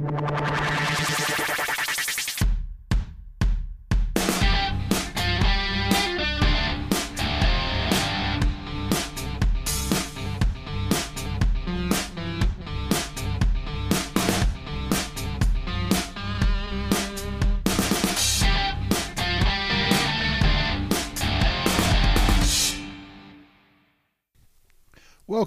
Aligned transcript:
you 0.00 0.67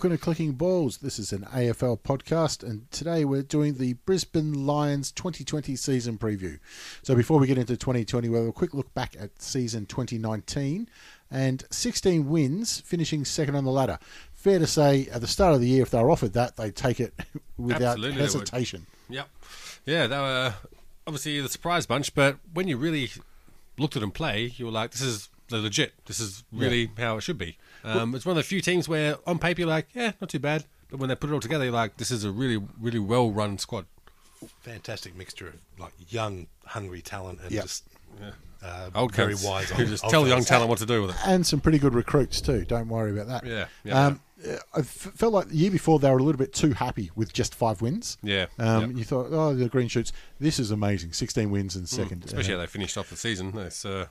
Welcome 0.01 0.17
to 0.17 0.23
Clicking 0.23 0.53
Balls. 0.53 0.97
This 0.97 1.19
is 1.19 1.31
an 1.31 1.43
AFL 1.53 1.99
podcast, 1.99 2.67
and 2.67 2.89
today 2.89 3.23
we're 3.23 3.43
doing 3.43 3.75
the 3.75 3.93
Brisbane 3.93 4.65
Lions 4.65 5.11
2020 5.11 5.75
season 5.75 6.17
preview. 6.17 6.57
So, 7.03 7.13
before 7.13 7.37
we 7.37 7.45
get 7.45 7.59
into 7.59 7.77
2020, 7.77 8.27
we'll 8.27 8.39
have 8.39 8.49
a 8.49 8.51
quick 8.51 8.73
look 8.73 8.91
back 8.95 9.15
at 9.19 9.39
season 9.39 9.85
2019 9.85 10.89
and 11.29 11.63
16 11.69 12.27
wins, 12.27 12.79
finishing 12.79 13.23
second 13.25 13.55
on 13.55 13.63
the 13.63 13.69
ladder. 13.69 13.99
Fair 14.33 14.57
to 14.57 14.65
say, 14.65 15.07
at 15.13 15.21
the 15.21 15.27
start 15.27 15.53
of 15.53 15.61
the 15.61 15.67
year, 15.67 15.83
if 15.83 15.91
they 15.91 16.01
were 16.01 16.09
offered 16.09 16.33
that, 16.33 16.57
they'd 16.57 16.75
take 16.75 16.99
it 16.99 17.13
without 17.59 17.83
Absolutely 17.83 18.21
hesitation. 18.21 18.87
Yep. 19.07 19.29
Yeah, 19.85 20.07
they 20.07 20.17
were 20.17 20.55
obviously 21.05 21.39
the 21.41 21.49
surprise 21.49 21.85
bunch, 21.85 22.15
but 22.15 22.39
when 22.51 22.67
you 22.67 22.75
really 22.75 23.11
looked 23.77 23.95
at 23.95 23.99
them 23.99 24.09
play, 24.09 24.51
you 24.55 24.65
were 24.65 24.71
like, 24.71 24.89
this 24.89 25.01
is 25.01 25.29
they're 25.51 25.59
legit. 25.59 25.93
This 26.07 26.19
is 26.19 26.43
really 26.51 26.89
how 26.97 27.17
it 27.17 27.21
should 27.21 27.37
be. 27.37 27.57
Um, 27.83 28.13
it's 28.15 28.25
one 28.25 28.31
of 28.31 28.37
the 28.37 28.43
few 28.43 28.61
teams 28.61 28.87
where 28.87 29.17
on 29.25 29.39
paper 29.39 29.61
you're 29.61 29.69
like, 29.69 29.87
yeah, 29.93 30.11
not 30.21 30.29
too 30.29 30.39
bad. 30.39 30.65
But 30.89 30.99
when 30.99 31.09
they 31.09 31.15
put 31.15 31.29
it 31.29 31.33
all 31.33 31.39
together, 31.39 31.63
you're 31.65 31.73
like, 31.73 31.97
this 31.97 32.11
is 32.11 32.23
a 32.23 32.31
really, 32.31 32.61
really 32.79 32.99
well 32.99 33.31
run 33.31 33.57
squad. 33.57 33.85
fantastic 34.61 35.15
mixture 35.15 35.47
of 35.47 35.55
like 35.79 35.93
young, 36.09 36.47
hungry 36.65 37.01
talent 37.01 37.39
and 37.41 37.51
Yeah. 37.51 37.61
just 37.61 37.83
uh, 38.63 38.89
Old 38.93 39.15
very 39.15 39.33
cunts 39.33 39.45
wise. 39.47 39.69
who 39.71 39.81
old- 39.83 39.89
just 39.89 40.03
old 40.03 40.11
tell 40.11 40.27
young 40.27 40.43
talent 40.43 40.69
what 40.69 40.79
to 40.79 40.85
do 40.85 41.01
with 41.03 41.11
it. 41.11 41.15
And 41.25 41.45
some 41.47 41.59
pretty 41.61 41.79
good 41.79 41.93
recruits, 41.95 42.41
too. 42.41 42.65
Don't 42.65 42.89
worry 42.89 43.11
about 43.11 43.27
that. 43.27 43.45
Yeah, 43.49 43.65
yeah, 43.83 44.05
um, 44.07 44.19
I 44.73 44.79
f- 44.79 44.85
felt 44.87 45.33
like 45.33 45.49
the 45.49 45.55
year 45.55 45.69
before 45.71 45.99
they 45.99 46.09
were 46.09 46.17
a 46.17 46.23
little 46.23 46.39
bit 46.39 46.51
too 46.53 46.71
happy 46.73 47.11
with 47.15 47.31
just 47.31 47.53
five 47.53 47.81
wins. 47.81 48.17
Yeah, 48.23 48.47
Um, 48.57 48.87
yep. 48.89 48.97
You 48.97 49.03
thought, 49.03 49.27
oh, 49.31 49.53
the 49.53 49.69
Green 49.69 49.87
Shoots, 49.87 50.11
this 50.39 50.59
is 50.59 50.71
amazing. 50.71 51.13
16 51.13 51.51
wins 51.51 51.75
in 51.75 51.85
second. 51.85 52.21
Mm, 52.21 52.25
Especially 52.25 52.53
Uh, 52.53 52.57
how 52.57 52.61
they 52.61 52.67
finished 52.67 52.97
off 52.97 53.09
the 53.11 53.15
season. 53.15 53.55
It's, 53.59 53.85
uh, 53.85 54.07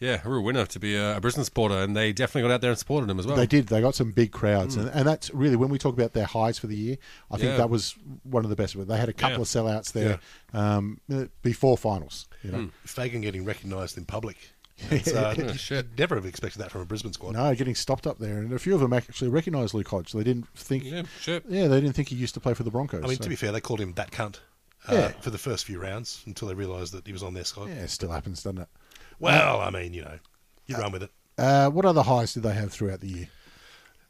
yeah, 0.00 0.20
a 0.24 0.28
real 0.28 0.42
winner 0.42 0.66
to 0.66 0.80
be 0.80 0.96
a, 0.96 1.16
a 1.16 1.20
Brisbane 1.20 1.44
supporter, 1.44 1.76
and 1.76 1.96
they 1.96 2.12
definitely 2.12 2.48
got 2.48 2.54
out 2.54 2.60
there 2.60 2.70
and 2.70 2.78
supported 2.78 3.06
them 3.08 3.18
as 3.20 3.26
well. 3.26 3.36
They 3.36 3.46
did. 3.46 3.68
They 3.68 3.80
got 3.80 3.94
some 3.94 4.10
big 4.10 4.32
crowds, 4.32 4.74
and, 4.76 4.88
and 4.90 5.06
that's 5.06 5.30
really 5.32 5.56
when 5.56 5.68
we 5.68 5.78
talk 5.78 5.94
about 5.94 6.12
their 6.12 6.26
highs 6.26 6.58
for 6.58 6.66
the 6.66 6.76
year. 6.76 6.96
I 7.30 7.36
think 7.36 7.48
Mm. 7.50 7.52
Yeah. 7.52 7.56
that 7.58 7.70
was 7.70 7.94
one 8.24 8.44
of 8.44 8.50
the 8.50 8.56
best. 8.56 8.76
They 8.88 8.96
had 8.98 9.08
a 9.08 9.12
couple 9.12 9.36
Yeah. 9.38 9.42
of 9.42 9.48
sellouts 9.48 9.92
there 9.92 10.18
um, 10.52 11.00
uh, 11.12 11.26
before 11.42 11.76
finals. 11.78 12.26
You 12.42 12.50
know, 12.50 12.70
Fagan 12.84 13.20
getting 13.20 13.44
recognised 13.44 13.96
in 13.96 14.04
public. 14.06 14.36
It's, 14.90 15.08
uh, 15.12 15.54
shit. 15.54 15.98
Never 15.98 16.14
have 16.14 16.24
expected 16.26 16.60
that 16.60 16.70
from 16.70 16.82
a 16.82 16.84
Brisbane 16.84 17.12
squad. 17.12 17.32
no, 17.34 17.54
getting 17.54 17.74
stopped 17.74 18.06
up 18.06 18.18
there, 18.18 18.38
and 18.38 18.52
a 18.52 18.58
few 18.58 18.74
of 18.74 18.80
them 18.80 18.92
actually 18.92 19.28
recognised 19.30 19.74
Luke 19.74 19.88
Hodge. 19.88 20.12
They 20.12 20.22
didn't 20.24 20.48
think, 20.56 20.84
Yeah, 20.84 21.02
sure. 21.20 21.40
yeah, 21.48 21.66
they 21.68 21.80
didn't 21.80 21.94
think 21.96 22.08
he 22.08 22.16
used 22.16 22.34
to 22.34 22.40
play 22.40 22.54
for 22.54 22.62
the 22.62 22.70
Broncos. 22.70 23.02
I 23.04 23.08
mean, 23.08 23.16
so- 23.16 23.24
to 23.24 23.28
be 23.28 23.36
fair, 23.36 23.52
they 23.52 23.60
called 23.60 23.80
him 23.80 23.92
that 23.94 24.10
cunt 24.10 24.36
uh, 24.88 24.94
Yeah. 24.94 25.08
for 25.20 25.30
the 25.30 25.38
first 25.38 25.64
few 25.66 25.80
rounds 25.80 26.22
until 26.26 26.48
they 26.48 26.54
realised 26.54 26.92
that 26.94 27.06
he 27.06 27.12
was 27.12 27.22
on 27.22 27.34
their 27.34 27.44
side. 27.44 27.68
yeah, 27.68 27.82
it 27.82 27.90
still 27.90 28.10
happens, 28.12 28.42
doesn't 28.42 28.60
it? 28.62 28.68
Well, 29.18 29.60
I 29.60 29.70
mean, 29.70 29.94
you 29.94 30.02
know, 30.02 30.18
you 30.66 30.76
run 30.76 30.92
with 30.92 31.02
it. 31.02 31.10
Uh, 31.36 31.68
what 31.70 31.84
other 31.84 32.02
highs 32.02 32.34
did 32.34 32.42
they 32.44 32.54
have 32.54 32.72
throughout 32.72 33.00
the 33.00 33.08
year? 33.08 33.28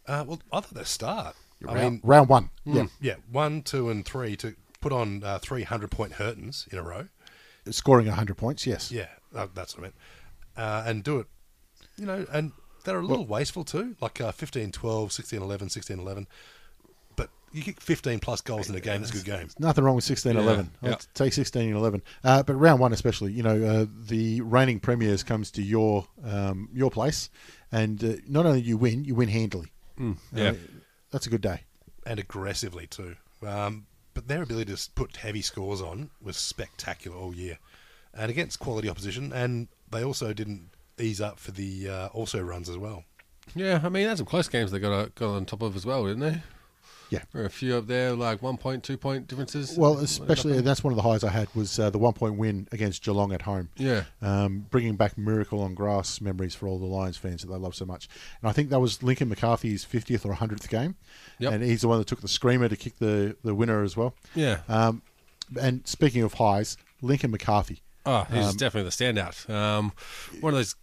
Uh, 0.06 0.24
well, 0.26 0.40
other 0.52 0.66
than 0.68 0.76
their 0.76 0.84
start, 0.84 1.34
I 1.66 1.72
round, 1.74 1.80
mean, 1.80 2.00
round 2.04 2.28
one, 2.28 2.50
yeah, 2.64 2.86
yeah, 3.00 3.14
one, 3.30 3.62
two, 3.62 3.90
and 3.90 4.04
three 4.04 4.36
to 4.36 4.54
put 4.80 4.92
on 4.92 5.22
uh, 5.24 5.38
three 5.38 5.64
hundred 5.64 5.90
point 5.90 6.12
Hurtons 6.14 6.66
in 6.70 6.78
a 6.78 6.82
row. 6.82 7.08
scoring 7.70 8.06
hundred 8.06 8.36
points. 8.36 8.66
Yes, 8.66 8.90
Yeah, 8.92 9.08
uh, 9.34 9.48
that's 9.54 9.74
what 9.74 9.80
I 9.80 9.82
meant. 9.82 9.94
Uh, 10.58 10.82
and 10.86 11.04
do 11.04 11.20
it, 11.20 11.26
you 11.96 12.04
know, 12.04 12.26
and 12.32 12.52
they're 12.84 12.98
a 12.98 13.06
little 13.06 13.26
wasteful 13.26 13.64
too, 13.64 13.94
like 14.00 14.20
uh, 14.20 14.32
15 14.32 14.72
12, 14.72 15.12
16 15.12 15.40
11, 15.40 15.68
16 15.68 15.98
11. 16.00 16.26
But 17.16 17.30
you 17.52 17.62
kick 17.62 17.80
15 17.80 18.18
plus 18.18 18.40
goals 18.40 18.68
in 18.68 18.74
a 18.74 18.80
game, 18.80 19.02
it's 19.02 19.10
a 19.10 19.14
good 19.14 19.24
game. 19.24 19.48
Nothing 19.58 19.84
wrong 19.84 19.94
with 19.94 20.04
16 20.04 20.36
11. 20.36 20.70
Yeah, 20.82 20.88
I'll 20.88 20.90
yeah. 20.90 20.96
take 21.14 21.32
16 21.32 21.74
11. 21.74 22.02
Uh, 22.24 22.42
but 22.42 22.54
round 22.54 22.80
one, 22.80 22.92
especially, 22.92 23.32
you 23.32 23.42
know, 23.42 23.62
uh, 23.64 23.86
the 24.06 24.40
reigning 24.40 24.80
premiers 24.80 25.22
comes 25.22 25.50
to 25.52 25.62
your 25.62 26.08
um, 26.24 26.68
your 26.74 26.90
place, 26.90 27.30
and 27.70 28.02
uh, 28.02 28.12
not 28.26 28.46
only 28.46 28.60
you 28.60 28.76
win, 28.76 29.04
you 29.04 29.14
win 29.14 29.28
handily. 29.28 29.72
yeah. 30.34 30.50
Uh, 30.50 30.54
that's 31.10 31.26
a 31.26 31.30
good 31.30 31.40
day. 31.40 31.62
And 32.04 32.18
aggressively 32.18 32.86
too. 32.86 33.16
Um, 33.46 33.86
but 34.14 34.26
their 34.26 34.42
ability 34.42 34.74
to 34.74 34.90
put 34.96 35.16
heavy 35.16 35.42
scores 35.42 35.80
on 35.80 36.10
was 36.20 36.36
spectacular 36.36 37.16
all 37.16 37.34
year. 37.34 37.58
And 38.14 38.30
against 38.30 38.58
quality 38.58 38.88
opposition, 38.88 39.32
and 39.32 39.68
they 39.90 40.02
also 40.02 40.32
didn't 40.32 40.70
ease 40.98 41.20
up 41.20 41.38
for 41.38 41.52
the 41.52 41.88
uh, 41.88 42.06
also 42.08 42.40
runs 42.40 42.68
as 42.68 42.76
well. 42.78 43.04
Yeah, 43.54 43.80
I 43.82 43.88
mean, 43.88 44.06
that's 44.06 44.18
some 44.18 44.26
close 44.26 44.48
games 44.48 44.70
they 44.72 44.78
got, 44.78 44.92
uh, 44.92 45.06
got 45.14 45.30
on 45.34 45.44
top 45.46 45.62
of 45.62 45.74
as 45.76 45.86
well, 45.86 46.04
didn't 46.06 46.20
they? 46.20 46.42
Yeah. 47.10 47.20
There 47.32 47.40
were 47.40 47.46
a 47.46 47.50
few 47.50 47.74
up 47.76 47.86
there, 47.86 48.12
like 48.12 48.42
one 48.42 48.58
point, 48.58 48.84
two 48.84 48.98
point 48.98 49.28
differences. 49.28 49.78
Well, 49.78 49.96
especially 49.98 50.60
that's 50.60 50.84
one 50.84 50.92
of 50.92 50.96
the 50.98 51.02
highs 51.02 51.24
I 51.24 51.30
had 51.30 51.48
was 51.54 51.78
uh, 51.78 51.88
the 51.88 51.96
one 51.98 52.12
point 52.12 52.36
win 52.36 52.68
against 52.70 53.02
Geelong 53.02 53.32
at 53.32 53.40
home. 53.42 53.70
Yeah. 53.76 54.04
um, 54.20 54.66
bringing 54.70 54.96
back 54.96 55.16
miracle 55.16 55.62
on 55.62 55.72
grass 55.74 56.20
memories 56.20 56.54
for 56.54 56.68
all 56.68 56.78
the 56.78 56.84
Lions 56.84 57.16
fans 57.16 57.40
that 57.42 57.48
they 57.48 57.56
love 57.56 57.74
so 57.74 57.86
much. 57.86 58.08
And 58.42 58.50
I 58.50 58.52
think 58.52 58.68
that 58.68 58.80
was 58.80 59.02
Lincoln 59.02 59.30
McCarthy's 59.30 59.86
50th 59.86 60.26
or 60.26 60.34
100th 60.34 60.68
game, 60.68 60.96
Yep. 61.38 61.52
and 61.54 61.62
he's 61.62 61.80
the 61.80 61.88
one 61.88 61.96
that 61.98 62.06
took 62.08 62.20
the 62.20 62.28
screamer 62.28 62.68
to 62.68 62.76
kick 62.76 62.98
the 62.98 63.36
the 63.42 63.54
winner 63.54 63.82
as 63.82 63.96
well. 63.96 64.14
Yeah. 64.34 64.58
Um, 64.68 65.00
and 65.58 65.86
speaking 65.86 66.22
of 66.22 66.34
highs, 66.34 66.76
Lincoln 67.00 67.30
McCarthy. 67.30 67.80
Oh, 68.10 68.26
he's 68.32 68.46
Um, 68.46 68.56
definitely 68.56 68.88
the 68.90 68.96
standout. 68.96 69.48
Um, 69.50 69.92
one 70.40 70.54
of 70.54 70.58
those 70.58 70.74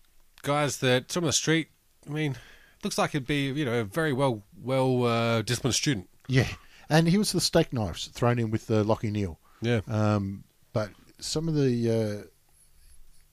guys 0.43 0.77
that 0.77 1.11
from 1.11 1.25
the 1.25 1.33
street. 1.33 1.69
I 2.07 2.11
mean, 2.11 2.35
looks 2.83 2.97
like 2.99 3.11
he'd 3.11 3.25
be 3.25 3.47
you 3.51 3.65
know 3.65 3.79
a 3.79 3.83
very 3.83 4.13
well 4.13 4.43
well 4.61 5.03
uh, 5.05 5.41
disciplined 5.41 5.75
student. 5.75 6.07
Yeah, 6.27 6.47
and 6.89 7.07
he 7.07 7.17
was 7.17 7.31
the 7.31 7.41
steak 7.41 7.73
knives 7.73 8.07
thrown 8.07 8.37
in 8.39 8.51
with 8.51 8.67
the 8.67 8.83
Lachie 8.85 9.11
Neale. 9.11 9.39
Yeah. 9.61 9.81
Um, 9.87 10.43
but 10.73 10.89
some 11.19 11.47
of 11.47 11.55
the, 11.55 11.89
uh, 11.89 12.27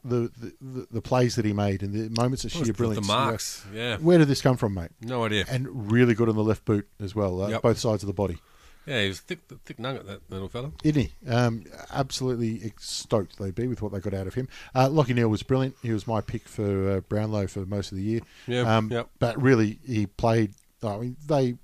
the 0.05 0.31
the 0.61 0.87
the 0.91 1.03
plays 1.03 1.35
that 1.37 1.45
he 1.45 1.53
made 1.53 1.83
and 1.83 1.93
the 1.93 2.09
moments 2.21 2.45
of 2.45 2.53
sheer 2.53 2.73
brilliance. 2.73 3.07
the 3.07 3.13
marks. 3.13 3.65
Yeah. 3.75 3.99
where 3.99 4.19
did 4.19 4.29
this 4.29 4.41
come 4.41 4.57
from, 4.57 4.75
mate? 4.75 4.91
No 5.01 5.25
idea. 5.25 5.45
And 5.49 5.93
really 5.93 6.15
good 6.15 6.29
on 6.29 6.37
the 6.37 6.43
left 6.45 6.65
boot 6.65 6.89
as 7.01 7.15
well, 7.15 7.43
uh, 7.43 7.49
Yep. 7.49 7.63
both 7.63 7.79
sides 7.79 8.03
of 8.03 8.07
the 8.07 8.13
body. 8.15 8.39
Yeah, 8.87 9.03
he 9.03 9.09
was 9.09 9.21
thick, 9.21 9.41
thick 9.65 9.79
nugget 9.79 10.07
that 10.07 10.21
little 10.29 10.49
fella. 10.49 10.73
Isn't 10.83 11.03
he? 11.03 11.29
Um, 11.31 11.65
absolutely 11.93 12.73
stoked 12.81 13.39
they'd 13.39 13.55
be 13.55 13.67
with 13.69 13.81
what 13.83 13.93
they 13.93 14.01
got 14.01 14.15
out 14.15 14.27
of 14.27 14.35
him. 14.35 14.49
Uh, 14.75 14.89
Lachie 14.89 15.15
Neale 15.15 15.29
was 15.29 15.43
brilliant. 15.45 15.77
He 15.83 15.93
was 15.93 16.07
my 16.07 16.21
pick 16.21 16.49
for 16.49 16.91
uh, 16.91 17.01
Brownlow 17.01 17.47
for 17.47 17.65
most 17.65 17.93
of 17.93 17.99
the 17.99 18.03
year. 18.05 18.21
Yeah, 18.47 18.63
Um, 18.77 18.91
yep. 18.91 19.09
But 19.19 19.41
really, 19.41 19.79
he 19.87 20.07
played. 20.07 20.55
I 20.83 20.97
mean, 20.99 21.17
they 21.27 21.55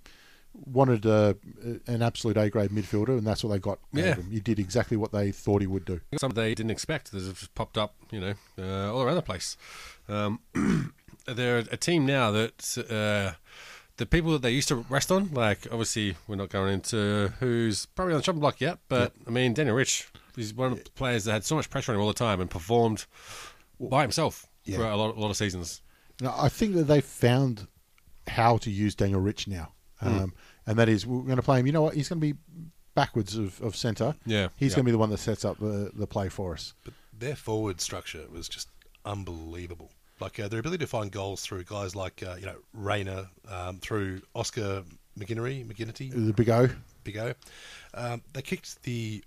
wanted 0.67 1.07
uh, 1.07 1.35
an 1.87 2.03
absolute 2.03 2.37
A 2.37 2.51
grade 2.51 2.71
midfielder, 2.71 3.17
and 3.19 3.27
that's 3.27 3.43
what 3.43 3.51
they 3.51 3.59
got. 3.59 3.79
out 3.95 3.99
of 4.01 4.05
Yeah. 4.05 4.15
him. 4.15 4.31
He 4.31 4.41
did 4.41 4.59
exactly 4.59 4.97
what 4.97 5.11
they 5.13 5.33
thought 5.33 5.61
he 5.61 5.67
would 5.67 5.85
do. 5.85 6.01
Some 6.21 6.33
they 6.33 6.55
didn't 6.55 6.71
expect 6.71 7.11
that 7.13 7.21
just 7.21 7.55
popped 7.55 7.77
up, 7.79 7.95
you 8.13 8.21
know, 8.21 8.35
uh, 8.59 8.93
all 8.95 9.03
around 9.03 9.17
the 9.17 9.23
place. 9.23 9.57
Um, 10.09 10.41
they're 11.27 11.59
a 11.59 11.77
team 11.77 12.07
now 12.07 12.31
that 12.31 12.79
uh, 12.91 13.35
the 13.99 14.07
people 14.07 14.33
that 14.33 14.43
they 14.43 14.51
used 14.51 14.69
to 14.69 14.77
rest 14.89 15.13
on, 15.13 15.31
like 15.33 15.67
obviously 15.71 16.17
we're 16.27 16.37
not 16.37 16.49
going 16.49 16.73
into 16.73 17.33
who's 17.41 17.87
probably 17.87 18.15
on 18.15 18.19
the 18.21 18.23
chopping 18.25 18.41
block 18.41 18.61
yet, 18.61 18.79
but 18.89 19.13
I 19.27 19.31
mean 19.31 19.53
Daniel 19.55 19.77
Rich, 19.77 20.09
he's 20.35 20.55
one 20.55 20.73
of 20.73 20.85
the 20.85 20.91
players 20.91 21.25
that 21.25 21.33
had 21.33 21.45
so 21.45 21.55
much 21.57 21.69
pressure 21.69 21.93
on 21.93 21.97
him 21.97 22.03
all 22.03 22.09
the 22.09 22.15
time 22.15 22.41
and 22.41 22.49
performed 22.51 23.05
by 23.79 24.03
himself 24.03 24.47
for 24.75 24.85
a 24.85 24.97
lot, 24.97 25.17
a 25.17 25.21
lot 25.21 25.31
of 25.31 25.37
seasons. 25.37 25.83
Now, 26.21 26.35
I 26.37 26.49
think 26.49 26.75
that 26.75 26.85
they've 26.85 27.05
found 27.05 27.67
how 28.27 28.57
to 28.59 28.71
use 28.71 28.95
Daniel 28.95 29.21
Rich 29.21 29.47
now, 29.49 29.73
Hmm. 30.01 30.09
um, 30.09 30.35
and 30.67 30.79
that 30.79 30.89
is 30.89 31.07
we're 31.07 31.23
going 31.23 31.37
to 31.37 31.43
play 31.43 31.59
him. 31.61 31.67
You 31.67 31.73
know 31.73 31.83
what? 31.83 31.95
He's 31.95 32.09
going 32.09 32.21
to 32.21 32.35
be 32.35 32.39
backwards 32.95 33.37
of, 33.37 33.61
of 33.63 33.75
centre. 33.77 34.15
Yeah, 34.27 34.49
he's 34.57 34.73
yeah. 34.73 34.77
going 34.77 34.85
to 34.85 34.89
be 34.89 34.93
the 34.93 34.99
one 34.99 35.11
that 35.11 35.19
sets 35.19 35.45
up 35.45 35.59
the, 35.59 35.91
the 35.95 36.07
play 36.07 36.29
for 36.29 36.53
us. 36.55 36.75
But 36.85 36.95
their 37.13 37.37
forward 37.37 37.81
structure 37.81 38.27
was 38.31 38.49
just 38.49 38.69
unbelievable. 39.05 39.91
Like 40.21 40.39
uh, 40.41 40.49
their 40.49 40.61
ability 40.61 40.85
to 40.85 40.87
find 40.89 41.11
goals 41.11 41.41
through 41.43 41.65
guys 41.65 41.95
like 41.97 42.23
uh, 42.27 42.37
you 42.39 42.47
know 42.47 42.57
Rayner, 42.73 43.29
um, 43.51 43.79
through 43.79 44.23
Oscar 44.35 44.83
McGinnery, 45.19 45.67
McGinnity, 45.67 46.11
The 46.13 46.33
Big 46.33 46.49
O. 46.51 46.69
Big 47.05 47.17
O. 47.17 47.33
Um, 47.95 48.23
they 48.33 48.43
kicked 48.43 48.83
the 48.83 49.23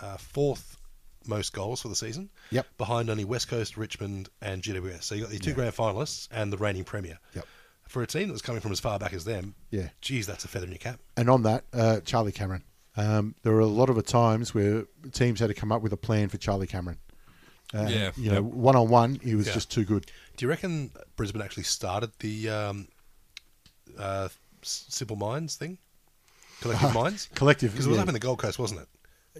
uh, 0.00 0.16
fourth 0.16 0.76
most 1.26 1.52
goals 1.52 1.82
for 1.82 1.88
the 1.88 1.94
season. 1.96 2.28
Yep. 2.50 2.66
Behind 2.78 3.08
only 3.10 3.24
West 3.24 3.48
Coast, 3.48 3.76
Richmond, 3.76 4.28
and 4.40 4.62
GWS. 4.62 5.04
So 5.04 5.14
you 5.14 5.22
got 5.22 5.30
the 5.30 5.38
two 5.38 5.52
grand 5.54 5.74
finalists 5.74 6.28
and 6.32 6.52
the 6.52 6.56
reigning 6.56 6.84
premier. 6.84 7.18
Yep. 7.34 7.46
For 7.88 8.02
a 8.02 8.06
team 8.06 8.28
that 8.28 8.32
was 8.32 8.42
coming 8.42 8.60
from 8.60 8.72
as 8.72 8.80
far 8.80 8.98
back 8.98 9.12
as 9.12 9.24
them, 9.24 9.54
Yeah. 9.70 9.88
geez, 10.00 10.26
that's 10.26 10.44
a 10.44 10.48
feather 10.48 10.64
in 10.66 10.72
your 10.72 10.78
cap. 10.78 10.98
And 11.16 11.28
on 11.30 11.42
that, 11.42 11.64
uh, 11.72 12.00
Charlie 12.00 12.32
Cameron. 12.32 12.64
Um, 12.96 13.34
there 13.42 13.52
were 13.52 13.60
a 13.60 13.66
lot 13.66 13.88
of 13.90 14.04
times 14.04 14.52
where 14.54 14.84
teams 15.12 15.40
had 15.40 15.48
to 15.48 15.54
come 15.54 15.70
up 15.72 15.80
with 15.82 15.92
a 15.92 15.96
plan 15.96 16.28
for 16.28 16.38
Charlie 16.38 16.66
Cameron. 16.66 16.98
Uh, 17.74 17.86
Yeah. 17.88 18.12
You 18.16 18.30
know, 18.30 18.42
one 18.42 18.76
on 18.76 18.88
one, 18.88 19.14
he 19.22 19.34
was 19.34 19.46
Yeah. 19.46 19.54
just 19.54 19.70
too 19.70 19.84
good. 19.84 20.10
Do 20.36 20.44
you 20.44 20.48
reckon 20.48 20.90
Brisbane 21.16 21.42
actually 21.42 21.62
started 21.64 22.10
the 22.18 22.48
um, 22.50 22.88
uh, 23.98 24.28
Simple 24.62 25.16
Minds 25.16 25.56
thing? 25.56 25.78
Collective 26.60 26.94
Minds? 27.02 27.28
Collective, 27.34 27.72
Because 27.72 27.86
it 27.86 27.88
was 27.88 27.96
yeah. 27.96 28.02
up 28.02 28.08
in 28.08 28.14
the 28.14 28.20
Gold 28.20 28.38
Coast, 28.38 28.58
wasn't 28.58 28.80
it? 28.82 28.88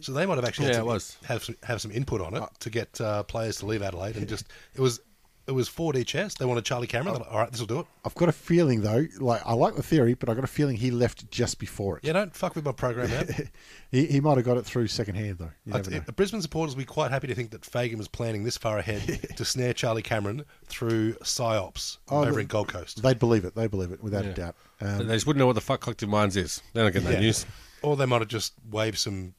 So 0.05 0.13
they 0.13 0.25
might 0.25 0.37
have 0.37 0.45
actually 0.45 0.67
had 0.67 0.73
Yeah, 0.73 0.79
some, 0.79 0.89
it 0.89 0.93
was. 0.93 1.17
have 1.25 1.45
some, 1.45 1.57
have 1.65 1.81
some 1.83 1.91
input 1.91 2.21
on 2.23 2.35
it 2.35 2.43
to 2.61 2.71
get 2.71 2.99
uh, 3.01 3.23
players 3.25 3.59
to 3.59 3.67
leave 3.67 3.83
Adelaide, 3.83 4.17
and 4.17 4.27
just 4.27 4.47
it 4.75 4.81
was 4.81 5.01
it 5.47 5.53
was 5.53 5.69
4D 5.69 6.07
chess. 6.07 6.35
They 6.35 6.45
wanted 6.45 6.65
Charlie 6.65 6.87
Cameron. 6.87 7.15
They're 7.15 7.23
like, 7.25 7.33
All 7.33 7.39
right, 7.39 7.51
this 7.51 7.59
will 7.61 7.67
do 7.67 7.81
it. 7.81 7.87
I've 8.05 8.15
got 8.15 8.29
a 8.29 8.33
feeling 8.33 8.83
though, 8.83 9.07
like 9.19 9.43
I 9.45 9.55
like 9.55 9.75
the 9.75 9.83
theory, 9.83 10.15
but 10.15 10.29
I 10.29 10.35
got 10.35 10.45
a 10.45 10.49
feeling 10.49 10.77
he 10.77 10.91
left 10.91 11.31
just 11.31 11.59
before 11.59 11.99
it. 11.99 12.05
Yeah, 12.05 12.13
don't 12.13 12.35
fuck 12.35 12.55
with 12.55 12.65
my 12.65 12.73
program, 12.73 13.11
man. 13.11 13.49
He, 13.91 14.07
he 14.07 14.21
might 14.21 14.39
have 14.39 14.47
got 14.47 14.57
it 14.57 14.65
through 14.65 14.87
secondhand 14.87 15.37
though. 15.37 15.51
You 15.67 15.75
I- 15.75 15.77
never 15.77 15.91
know. 15.91 16.01
Brisbane 16.17 16.41
supporters 16.41 16.75
will 16.75 16.81
be 16.81 16.87
quite 16.87 17.11
happy 17.11 17.27
to 17.27 17.35
think 17.35 17.51
that 17.51 17.63
Fagan 17.65 17.99
was 17.99 18.09
planning 18.09 18.43
this 18.43 18.57
far 18.57 18.79
ahead 18.79 19.03
to 19.37 19.45
snare 19.45 19.75
Charlie 19.75 20.01
Cameron 20.01 20.45
through 20.67 21.13
psyops 21.17 21.99
Oh, 22.09 22.23
over 22.23 22.33
the- 22.33 22.39
in 22.41 22.47
Gold 22.47 22.69
Coast. 22.69 23.03
They'd 23.03 23.19
believe 23.19 23.45
it. 23.45 23.55
They 23.55 23.67
believe 23.67 23.93
it 23.93 24.03
without 24.03 24.25
a 24.25 24.33
doubt. 24.33 24.57
Um, 24.81 25.07
they 25.07 25.15
just 25.15 25.27
wouldn't 25.27 25.41
know 25.41 25.47
what 25.47 25.55
the 25.57 25.61
fuck 25.61 25.81
Collective 25.83 26.09
Minds 26.09 26.37
is. 26.37 26.63
They 26.73 26.81
don't 26.83 26.93
get 26.93 27.05
that 27.05 27.15
Yeah. 27.15 27.21
news. 27.21 27.45
Or 27.83 27.97
they 27.97 28.07
might 28.07 28.21
have 28.23 28.29
just 28.29 28.55
waved 28.71 28.97
some 28.99 29.35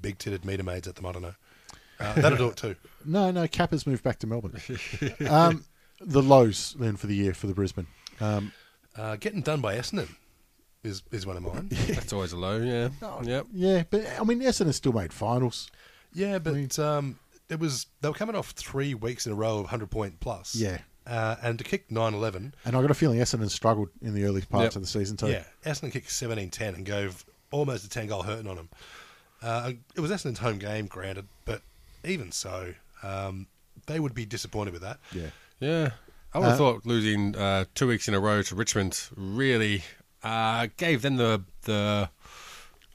big 0.00 0.16
titted 0.18 0.44
meter 0.44 0.62
maids 0.62 0.88
at 0.88 0.94
them. 0.94 1.04
I 1.04 1.12
don't 1.12 1.22
know. 1.22 1.34
Uh, 2.00 2.14
that'll 2.14 2.38
do 2.38 2.46
it 2.48 2.56
too. 2.56 2.76
No, 3.08 3.30
no, 3.30 3.48
Kappa's 3.48 3.86
moved 3.86 4.02
back 4.04 4.18
to 4.20 4.26
Melbourne. 4.26 4.60
um, 5.28 5.64
the 6.00 6.22
lows 6.22 6.76
then 6.78 6.96
for 6.96 7.06
the 7.06 7.14
year 7.16 7.34
for 7.34 7.46
the 7.46 7.54
Brisbane. 7.54 7.86
Um, 8.20 8.52
Uh, 8.96 9.16
getting 9.16 9.40
done 9.42 9.60
by 9.60 9.76
Essendon 9.76 10.08
is 10.84 11.02
is 11.12 11.24
one 11.26 11.36
of 11.36 11.42
mine. 11.42 11.68
That's 11.88 12.12
always 12.12 12.32
a 12.32 12.36
low, 12.36 12.58
yeah. 12.58 12.88
Yep. 13.22 13.46
yeah, 13.52 13.82
but 13.90 14.04
I 14.20 14.24
mean, 14.24 14.40
Essendon 14.40 14.74
still 14.74 14.92
made 14.92 15.12
finals. 15.12 15.70
Yeah, 16.12 16.38
but 16.38 16.78
um, 16.78 17.18
it 17.48 17.58
was 17.60 17.86
they 18.00 18.08
were 18.08 18.14
coming 18.14 18.34
off 18.36 18.50
three 18.52 18.94
weeks 18.94 19.26
in 19.26 19.32
a 19.32 19.36
row 19.36 19.58
of 19.58 19.66
hundred 19.66 19.90
point 19.90 20.20
plus. 20.20 20.54
Yeah. 20.54 20.78
uh, 21.06 21.36
and 21.42 21.58
to 21.58 21.64
kick 21.64 21.88
9-11, 21.88 22.52
And 22.66 22.76
I 22.76 22.82
got 22.82 22.90
a 22.90 22.94
feeling 22.94 23.18
Essendon 23.18 23.48
struggled 23.50 23.88
in 24.02 24.12
the 24.14 24.24
early 24.24 24.42
parts 24.42 24.74
Yep. 24.74 24.76
of 24.76 24.82
the 24.82 24.88
season 24.88 25.16
too. 25.16 25.28
yeah, 25.28 25.44
Essendon 25.64 25.90
kicked 25.92 26.08
17-10 26.08 26.74
and 26.74 26.84
gave 26.84 27.24
almost 27.50 27.84
a 27.84 27.88
ten 27.88 28.06
goal 28.08 28.22
hurting 28.22 28.46
on 28.46 28.56
them. 28.56 28.68
Uh, 29.42 29.72
it 29.96 30.00
was 30.00 30.10
Essendon's 30.10 30.40
home 30.40 30.58
game, 30.58 30.86
granted, 30.86 31.26
but 31.44 31.62
even 32.04 32.30
so, 32.32 32.74
um, 33.02 33.46
they 33.86 34.00
would 34.00 34.14
be 34.14 34.26
disappointed 34.26 34.72
with 34.72 34.82
that. 34.82 34.98
yeah. 35.12 35.30
Yeah. 35.60 35.90
I 36.34 36.38
would 36.38 36.48
have 36.48 36.58
thought 36.58 36.84
losing 36.86 37.34
uh, 37.34 37.64
two 37.74 37.86
weeks 37.88 38.06
in 38.06 38.14
a 38.14 38.20
row 38.20 38.42
to 38.42 38.54
Richmond 38.54 39.08
really 39.16 39.82
uh, 40.22 40.68
gave 40.76 41.00
them 41.02 41.16
the 41.16 41.42
the 41.62 42.10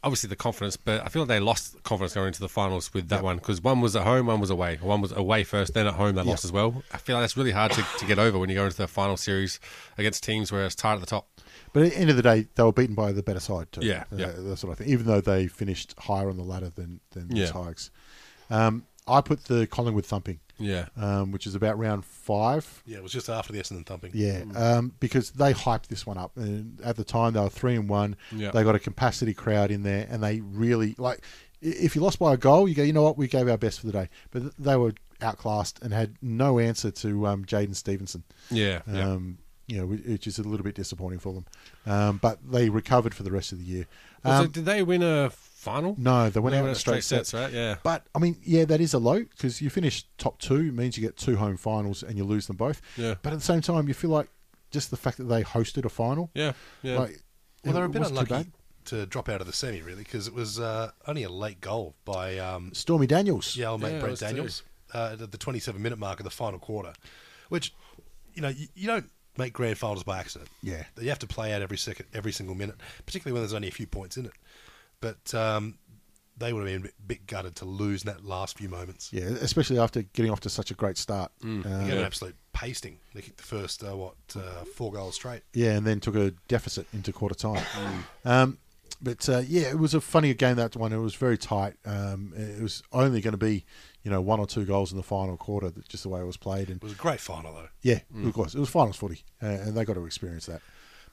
obviously 0.03 0.27
the 0.27 0.35
confidence, 0.35 0.77
but 0.77 1.01
I 1.03 1.07
feel 1.07 1.21
like 1.23 1.29
they 1.29 1.39
lost 1.39 1.81
confidence 1.83 2.13
going 2.13 2.27
into 2.27 2.41
the 2.41 2.49
finals 2.49 2.93
with 2.93 3.07
that 3.09 3.23
one 3.23 3.37
because 3.37 3.61
one 3.61 3.81
was 3.81 3.95
at 3.95 4.03
home, 4.03 4.27
one 4.27 4.39
was 4.39 4.49
away. 4.51 4.77
One 4.81 5.01
was 5.01 5.11
away 5.13 5.43
first, 5.45 5.73
then 5.73 5.87
at 5.87 5.93
home 5.95 6.13
they 6.15 6.21
lost 6.23 6.45
as 6.45 6.51
well. 6.51 6.83
I 6.91 6.97
feel 6.97 7.15
like 7.15 7.23
that's 7.23 7.35
really 7.37 7.51
hard 7.51 7.71
to, 7.71 7.83
to 7.99 8.05
get 8.05 8.19
over 8.19 8.37
when 8.37 8.49
you 8.49 8.55
go 8.55 8.65
into 8.65 8.77
the 8.77 8.87
final 8.87 9.17
series 9.17 9.59
against 9.97 10.23
teams 10.23 10.51
where 10.51 10.63
it's 10.65 10.75
tight 10.75 10.93
at 10.95 10.99
the 10.99 11.05
top. 11.07 11.27
But 11.71 11.83
at 11.83 11.91
the 11.93 11.97
end 11.97 12.09
of 12.11 12.17
the 12.17 12.21
day, 12.21 12.47
they 12.53 12.63
were 12.63 12.71
beaten 12.73 12.93
by 12.95 13.13
the 13.13 13.23
better 13.23 13.39
side 13.39 13.71
too. 13.71 13.81
Yeah, 13.81 14.03
Uh, 14.11 14.15
yeah. 14.17 14.31
that's 14.37 14.63
what 14.63 14.73
I 14.73 14.75
think. 14.75 14.89
Even 14.91 15.07
though 15.07 15.21
they 15.21 15.47
finished 15.47 15.95
higher 15.97 16.29
on 16.29 16.37
the 16.37 16.43
ladder 16.43 16.69
than 16.69 16.99
than 17.11 17.29
the 17.29 17.37
Yeah. 17.37 17.47
Tigers, 17.47 17.89
um, 18.51 18.85
I 19.07 19.21
put 19.21 19.45
the 19.45 19.67
Collingwood 19.67 20.05
thumping, 20.05 20.39
Yeah. 20.59 20.87
um, 20.97 21.31
which 21.31 21.45
is 21.45 21.55
about 21.55 21.77
round 21.77 22.05
five. 22.05 22.83
Yeah, 22.85 22.97
it 22.97 23.03
was 23.03 23.11
just 23.11 23.29
after 23.29 23.51
the 23.53 23.59
Essendon 23.59 23.85
thumping. 23.85 24.11
Yeah, 24.13 24.43
um, 24.55 24.93
because 24.99 25.31
they 25.31 25.53
hyped 25.53 25.87
this 25.87 26.05
one 26.05 26.17
up, 26.17 26.31
and 26.37 26.79
at 26.81 26.95
the 26.95 27.03
time 27.03 27.33
they 27.33 27.39
were 27.41 27.49
three 27.49 27.75
and 27.75 27.89
one. 27.89 28.15
Yeah. 28.31 28.51
They 28.51 28.63
got 28.63 28.75
a 28.75 28.79
capacity 28.79 29.33
crowd 29.33 29.71
in 29.71 29.83
there, 29.83 30.07
and 30.09 30.23
they 30.23 30.39
really 30.41 30.95
like. 30.97 31.21
If 31.61 31.95
you 31.95 32.01
lost 32.01 32.19
by 32.19 32.33
a 32.33 32.37
goal, 32.37 32.67
you 32.67 32.75
go, 32.75 32.83
you 32.83 32.91
know 32.91 33.03
what, 33.03 33.17
we 33.17 33.27
gave 33.27 33.47
our 33.47 33.57
best 33.57 33.79
for 33.79 33.85
the 33.85 33.93
day. 33.93 34.09
But 34.31 34.57
they 34.57 34.75
were 34.75 34.93
outclassed 35.21 35.81
and 35.81 35.93
had 35.93 36.15
no 36.21 36.59
answer 36.59 36.91
to 36.91 37.25
um, 37.27 37.45
Jaidyn 37.45 37.73
Stephenson. 37.75 38.23
Yeah. 38.51 38.81
yeah. 38.91 39.11
Um, 39.11 39.37
you 39.67 39.77
know, 39.77 39.85
which 39.85 40.27
is 40.27 40.37
a 40.39 40.43
little 40.43 40.65
bit 40.65 40.75
disappointing 40.75 41.19
for 41.19 41.31
them. 41.33 41.45
Um, 41.85 42.17
but 42.21 42.39
they 42.51 42.67
recovered 42.69 43.13
for 43.15 43.23
the 43.23 43.31
rest 43.31 43.53
of 43.53 43.59
the 43.59 43.63
year. 43.63 43.87
Was 44.25 44.39
Um, 44.39 44.45
it- 44.47 44.51
did 44.51 44.65
they 44.65 44.83
win 44.83 45.01
a 45.03 45.29
final? 45.63 45.95
no, 45.97 46.29
they 46.29 46.39
went 46.39 46.53
They 46.53 46.59
out 46.59 46.65
in 46.65 46.69
out 46.71 46.77
straight, 46.77 47.03
straight 47.03 47.17
sets, 47.25 47.29
sets, 47.29 47.43
right? 47.43 47.53
Yeah. 47.53 47.75
But 47.83 48.05
I 48.13 48.19
mean, 48.19 48.37
yeah, 48.43 48.65
that 48.65 48.79
is 48.81 48.93
a 48.93 48.99
low 48.99 49.19
because 49.23 49.61
you 49.61 49.69
finish 49.69 50.05
top 50.17 50.39
two 50.39 50.71
means 50.71 50.97
you 50.97 51.01
get 51.01 51.17
two 51.17 51.37
home 51.37 51.57
finals 51.57 52.03
and 52.03 52.17
you 52.17 52.23
lose 52.23 52.47
them 52.47 52.57
both. 52.57 52.81
Yeah. 52.97 53.15
But 53.21 53.33
at 53.33 53.39
the 53.39 53.45
same 53.45 53.61
time, 53.61 53.87
you 53.87 53.93
feel 53.93 54.11
like 54.11 54.27
just 54.71 54.91
the 54.91 54.97
fact 54.97 55.17
that 55.17 55.25
they 55.25 55.43
hosted 55.43 55.85
a 55.85 55.89
final. 55.89 56.29
Yeah. 56.33 56.53
Yeah. 56.81 56.99
Like, 56.99 57.21
Well, 57.63 57.73
they 57.73 57.79
were 57.79 57.85
a 57.85 57.89
bit 57.89 57.99
wasn't 58.01 58.17
too 58.19 58.23
unlucky 58.33 58.49
bad. 58.49 58.51
to 58.85 59.05
drop 59.05 59.29
out 59.29 59.39
of 59.41 59.47
the 59.47 59.53
semi, 59.53 59.81
really, 59.81 60.03
because 60.03 60.27
it 60.27 60.33
was 60.33 60.59
uh, 60.59 60.91
only 61.07 61.23
a 61.23 61.29
late 61.29 61.61
goal 61.61 61.95
by 62.05 62.37
um, 62.37 62.71
Stormy 62.73 63.07
Daniels. 63.07 63.55
yeah, 63.55 63.67
old 63.69 63.81
mate 63.81 63.93
Yeah, 63.93 63.99
Brent. 63.99 64.19
Daniels 64.19 64.63
uh, 64.93 65.15
at 65.21 65.31
the 65.31 65.37
27 65.37 65.81
minute 65.81 65.97
mark 65.99 66.19
of 66.19 66.23
the 66.25 66.29
final 66.31 66.59
quarter, 66.59 66.93
which, 67.49 67.73
you 68.33 68.41
know, 68.41 68.49
you, 68.49 68.67
you 68.75 68.87
don't 68.87 69.09
make 69.37 69.53
grand 69.53 69.77
finals 69.77 70.03
by 70.03 70.19
accident. 70.19 70.49
Yeah. 70.61 70.83
You 70.99 71.09
have 71.09 71.19
to 71.19 71.27
play 71.27 71.53
out 71.53 71.61
every 71.61 71.77
second, 71.77 72.05
every 72.13 72.31
single 72.31 72.55
minute, 72.55 72.75
particularly 73.05 73.33
when 73.33 73.41
there's 73.41 73.53
only 73.53 73.67
a 73.67 73.71
few 73.71 73.87
points 73.87 74.17
in 74.17 74.25
it. 74.25 74.31
But 75.03 75.33
um, 75.35 75.77
they 76.37 76.51
would 76.53 76.67
have 76.67 76.81
been 76.81 76.89
a 76.89 77.01
bit 77.07 77.27
gutted 77.27 77.55
to 77.57 77.65
lose 77.65 78.03
in 78.03 78.07
that 78.07 78.25
last 78.25 78.57
few 78.57 78.69
moments. 78.69 79.11
Yeah, 79.13 79.25
especially 79.25 79.77
after 79.77 80.01
getting 80.01 80.31
off 80.31 80.39
to 80.41 80.49
such 80.49 80.71
a 80.71 80.73
great 80.73 80.97
start. 80.97 81.31
Mm. 81.43 81.65
Uh, 81.65 81.83
They 81.83 81.89
got 81.89 81.97
an 81.99 82.03
absolute 82.05 82.35
pasting. 82.53 82.99
They 83.13 83.21
kicked 83.21 83.37
the 83.37 83.43
first, 83.43 83.83
uh, 83.83 83.95
what, 83.95 84.15
uh, 84.35 84.63
four 84.75 84.91
goals 84.91 85.15
straight. 85.15 85.41
yeah, 85.53 85.73
and 85.73 85.85
then 85.85 85.99
took 85.99 86.15
a 86.15 86.31
deficit 86.47 86.87
into 86.93 87.11
quarter 87.13 87.35
time. 87.35 87.63
Um, 88.25 88.57
but 89.01 89.27
uh, 89.27 89.41
yeah, 89.45 89.63
it 89.69 89.77
was 89.79 89.93
a 89.93 89.99
funny 90.01 90.33
game 90.33 90.55
that 90.55 90.75
one. 90.77 90.93
It 90.93 90.97
was 90.97 91.13
very 91.15 91.37
tight. 91.37 91.73
Um, 91.85 92.31
it 92.37 92.61
was 92.61 92.81
only 92.93 93.19
going 93.21 93.33
to 93.33 93.37
be, 93.37 93.65
you 94.03 94.09
know, 94.11 94.21
one 94.21 94.39
or 94.39 94.47
two 94.47 94.63
goals 94.65 94.91
in 94.91 94.97
the 94.97 95.03
final 95.03 95.35
quarter, 95.35 95.71
just 95.89 96.03
the 96.03 96.09
way 96.09 96.21
it 96.21 96.25
was 96.25 96.37
played. 96.37 96.69
And 96.69 96.77
It 96.77 96.83
was 96.83 96.93
a 96.93 96.95
great 96.95 97.19
final, 97.19 97.53
though. 97.53 97.67
yeah, 97.81 97.99
Mm. 98.15 98.27
of 98.27 98.33
course, 98.33 98.55
it 98.55 98.59
was 98.59 98.69
finals 98.69 98.95
footy, 98.95 99.23
uh, 99.41 99.47
and 99.47 99.75
they 99.75 99.83
got 99.83 99.95
to 99.95 100.05
experience 100.05 100.45
that. 100.45 100.61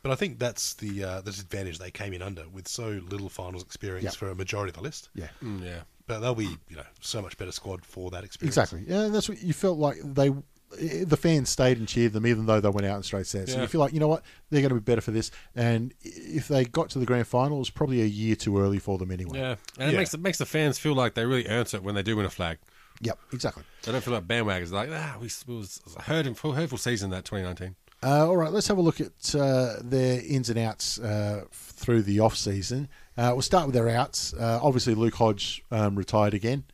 But 0.02 0.12
I 0.12 0.14
think 0.14 0.38
that's 0.38 0.74
the 0.74 1.04
uh, 1.04 1.20
the 1.20 1.30
disadvantage 1.30 1.78
they 1.78 1.90
came 1.90 2.12
in 2.12 2.22
under 2.22 2.48
with 2.48 2.66
so 2.68 3.00
little 3.08 3.28
finals 3.28 3.62
experience 3.62 4.04
Yeah. 4.04 4.10
for 4.10 4.30
a 4.30 4.34
majority 4.34 4.70
of 4.70 4.76
the 4.76 4.82
list. 4.82 5.10
Yeah, 5.14 5.28
Mm, 5.42 5.62
yeah. 5.64 5.80
But 6.06 6.20
they'll 6.20 6.34
be, 6.34 6.56
you 6.68 6.76
know, 6.76 6.82
so 7.00 7.22
much 7.22 7.36
better 7.38 7.52
squad 7.52 7.84
for 7.84 8.10
that 8.10 8.24
experience. 8.24 8.56
exactly. 8.56 8.82
Yeah, 8.86 9.08
that's 9.08 9.28
what 9.28 9.40
you 9.42 9.52
felt 9.52 9.78
like 9.78 9.96
they. 10.02 10.32
The 10.80 11.16
fans 11.16 11.48
stayed 11.50 11.78
and 11.78 11.88
cheered 11.88 12.12
them, 12.12 12.24
even 12.28 12.46
though 12.46 12.60
they 12.60 12.68
went 12.68 12.86
out 12.86 12.96
in 12.96 13.02
straight 13.02 13.26
sets. 13.26 13.50
So 13.50 13.56
Yeah. 13.56 13.62
you 13.62 13.68
feel 13.68 13.80
like, 13.80 13.92
you 13.92 13.98
know 13.98 14.06
what, 14.06 14.22
they're 14.50 14.60
going 14.60 14.68
to 14.68 14.76
be 14.76 14.80
better 14.80 15.00
for 15.00 15.10
this. 15.10 15.32
And 15.56 15.92
if 16.00 16.46
they 16.46 16.64
got 16.64 16.90
to 16.90 17.00
the 17.00 17.06
grand 17.06 17.26
final, 17.26 17.56
it 17.56 17.58
was 17.60 17.70
probably 17.70 18.02
a 18.02 18.06
year 18.06 18.36
too 18.36 18.56
early 18.60 18.78
for 18.78 18.96
them 18.96 19.10
anyway. 19.10 19.38
Yeah. 19.40 19.56
And 19.80 19.88
it 19.88 19.92
Yeah. 19.94 19.98
makes 19.98 20.14
it 20.14 20.20
makes 20.20 20.38
the 20.38 20.46
fans 20.46 20.78
feel 20.78 20.94
like 20.94 21.14
they 21.14 21.26
really 21.26 21.48
earned 21.48 21.74
it 21.74 21.82
when 21.82 21.96
they 21.96 22.04
do 22.04 22.16
win 22.16 22.24
a 22.24 22.30
flag. 22.30 22.58
Yep, 23.00 23.18
exactly. 23.32 23.64
They 23.82 23.90
don't 23.90 24.04
feel 24.04 24.14
like 24.14 24.28
bandwagons. 24.28 24.70
Like, 24.70 24.90
ah, 24.92 25.16
we 25.20 25.26
it 25.26 25.44
was 25.48 25.80
a 25.96 26.02
hurtful, 26.02 26.52
hurtful 26.52 26.78
season 26.78 27.10
that 27.10 27.24
2019. 27.24 27.74
Uh, 28.02 28.26
all 28.26 28.36
right, 28.36 28.50
let's 28.52 28.66
have 28.68 28.78
a 28.78 28.82
look 28.82 29.00
at 29.00 29.34
uh, 29.34 29.74
their 29.82 30.22
ins 30.26 30.48
and 30.48 30.58
outs 30.58 30.98
uh, 30.98 31.44
through 31.52 32.02
the 32.02 32.20
off 32.20 32.34
season. 32.36 32.88
Uh, 33.16 33.30
we'll 33.32 33.42
start 33.42 33.66
with 33.66 33.74
their 33.74 33.90
outs. 33.90 34.32
Uh, 34.32 34.58
obviously, 34.62 34.94
Luke 34.94 35.14
Hodge 35.14 35.62
um, 35.70 35.96
retired 35.96 36.32
again. 36.32 36.64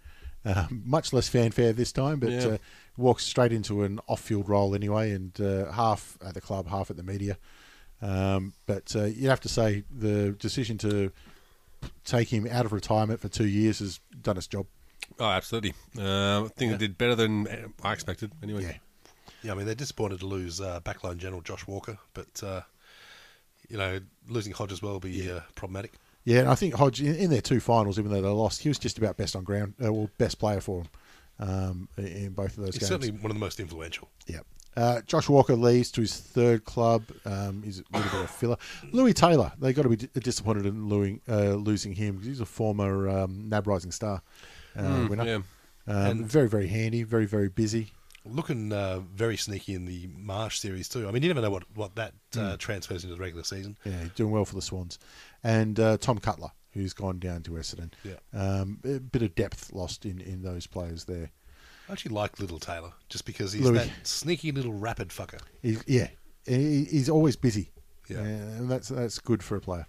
Um, 0.44 0.82
much 0.86 1.12
less 1.12 1.28
fanfare 1.28 1.72
this 1.72 1.90
time, 1.90 2.20
but 2.20 2.30
Yeah. 2.30 2.46
uh, 2.46 2.58
walks 2.96 3.24
straight 3.24 3.52
into 3.52 3.82
an 3.82 3.98
off-field 4.06 4.48
role 4.48 4.74
anyway, 4.74 5.10
and 5.10 5.38
uh, 5.40 5.72
half 5.72 6.16
at 6.24 6.34
the 6.34 6.40
club, 6.40 6.68
half 6.68 6.90
at 6.90 6.96
the 6.96 7.02
media. 7.02 7.38
Um, 8.00 8.52
but 8.66 8.94
uh, 8.94 9.04
you'd 9.04 9.28
have 9.30 9.40
to 9.40 9.48
say 9.48 9.82
the 9.90 10.30
decision 10.32 10.78
to 10.78 11.10
take 12.04 12.28
him 12.32 12.46
out 12.50 12.66
of 12.66 12.72
retirement 12.72 13.18
for 13.20 13.28
two 13.28 13.46
years 13.48 13.80
has 13.80 13.98
done 14.22 14.36
its 14.36 14.46
job. 14.46 14.66
Oh, 15.18 15.24
absolutely. 15.26 15.74
Uh, 15.98 16.44
I 16.44 16.48
think 16.56 16.72
it 16.72 16.78
did 16.78 16.96
better 16.98 17.14
than 17.14 17.72
I 17.82 17.92
expected. 17.92 18.32
Anyway. 18.42 18.62
Yeah. 18.62 18.72
Yeah, 19.46 19.52
I 19.52 19.54
mean, 19.54 19.66
they're 19.66 19.76
disappointed 19.76 20.18
to 20.20 20.26
lose 20.26 20.60
uh, 20.60 20.80
backline 20.80 21.18
general 21.18 21.40
Josh 21.40 21.66
Walker, 21.68 21.96
but, 22.14 22.42
uh, 22.42 22.62
you 23.68 23.78
know, 23.78 24.00
losing 24.28 24.52
Hodge 24.52 24.72
as 24.72 24.82
well 24.82 24.94
will 24.94 25.00
be 25.00 25.30
uh, 25.30 25.40
problematic. 25.54 25.92
Yeah, 26.24 26.40
and 26.40 26.48
I 26.48 26.56
think 26.56 26.74
Hodge 26.74 27.00
in, 27.00 27.14
in 27.14 27.30
their 27.30 27.40
two 27.40 27.60
finals, 27.60 27.96
even 27.98 28.10
though 28.10 28.20
they 28.20 28.28
lost, 28.28 28.62
he 28.62 28.68
was 28.68 28.78
just 28.78 28.98
about 28.98 29.16
best 29.16 29.36
on 29.36 29.44
ground, 29.44 29.74
uh, 29.82 29.92
well, 29.92 30.10
best 30.18 30.40
player 30.40 30.60
for 30.60 30.82
them 30.82 30.90
um, 31.48 31.88
in 31.96 32.32
both 32.32 32.58
of 32.58 32.64
those 32.64 32.74
He's 32.74 32.80
games. 32.80 32.88
certainly 32.88 33.10
one 33.12 33.30
of 33.30 33.36
the 33.36 33.40
most 33.40 33.60
influential. 33.60 34.08
Yeah. 34.26 34.40
Uh, 34.76 35.00
Josh 35.06 35.28
Walker 35.28 35.54
leaves 35.54 35.92
to 35.92 36.00
his 36.00 36.16
third 36.16 36.64
club. 36.64 37.04
Um, 37.24 37.62
he's 37.62 37.78
a 37.78 37.84
little 37.96 38.10
bit 38.10 38.18
of 38.20 38.24
a 38.24 38.28
filler. 38.28 38.56
Lewis 38.90 39.14
Taylor, 39.14 39.52
they 39.60 39.72
got 39.72 39.82
to 39.82 39.88
be 39.88 39.96
d- 39.96 40.08
disappointed 40.20 40.66
in 40.66 40.88
Lewis, 40.88 41.18
uh, 41.28 41.54
losing 41.54 41.92
him 41.92 42.16
because 42.16 42.26
he's 42.26 42.40
a 42.40 42.46
former 42.46 43.08
um, 43.08 43.48
NAB 43.48 43.68
Rising 43.68 43.92
Star 43.92 44.20
uh, 44.76 45.06
winner. 45.08 45.24
yeah. 45.24 45.38
Um, 45.88 46.24
very, 46.24 46.48
very 46.48 46.66
handy, 46.66 47.04
very, 47.04 47.26
very 47.26 47.48
busy. 47.48 47.92
Looking 48.28 48.72
uh, 48.72 49.00
very 49.14 49.36
sneaky 49.36 49.74
in 49.74 49.84
the 49.86 50.08
Marsh 50.16 50.58
series 50.58 50.88
too. 50.88 51.08
I 51.08 51.10
mean, 51.10 51.22
you 51.22 51.28
never 51.28 51.40
know 51.42 51.50
what 51.50 51.64
what 51.74 51.94
that 51.96 52.14
Hmm. 52.34 52.40
uh, 52.40 52.56
transfers 52.56 53.04
into 53.04 53.14
the 53.16 53.20
regular 53.20 53.44
season. 53.44 53.78
Yeah, 53.84 54.00
he's 54.02 54.10
doing 54.12 54.30
well 54.32 54.44
for 54.44 54.54
the 54.54 54.62
Swans. 54.62 54.98
And 55.44 55.78
uh, 55.80 55.96
Tom 55.98 56.18
Cutler, 56.18 56.50
who's 56.72 56.92
gone 56.92 57.18
down 57.18 57.42
to 57.44 57.52
Essendon. 57.52 57.92
Yeah. 58.04 58.14
Um, 58.32 58.80
a 58.84 58.98
bit 59.00 59.22
of 59.22 59.34
depth 59.34 59.72
lost 59.72 60.04
in, 60.04 60.20
in 60.20 60.42
those 60.42 60.66
players 60.66 61.04
there. 61.04 61.30
I 61.88 61.92
actually 61.92 62.14
like 62.16 62.40
Little 62.40 62.58
Taylor 62.58 62.92
just 63.08 63.24
because 63.26 63.52
he's 63.52 63.62
Lewis. 63.62 63.86
that 63.86 64.06
sneaky 64.06 64.50
little 64.50 64.72
rapid 64.72 65.10
fucker. 65.10 65.38
He's, 65.62 65.82
yeah, 65.86 66.08
he, 66.44 66.84
he's 66.84 67.08
always 67.08 67.36
busy. 67.36 67.70
Yeah. 68.08 68.18
and 68.18 68.70
that's 68.70 68.88
that's 68.88 69.18
good 69.18 69.42
for 69.42 69.56
a 69.56 69.60
player. 69.60 69.86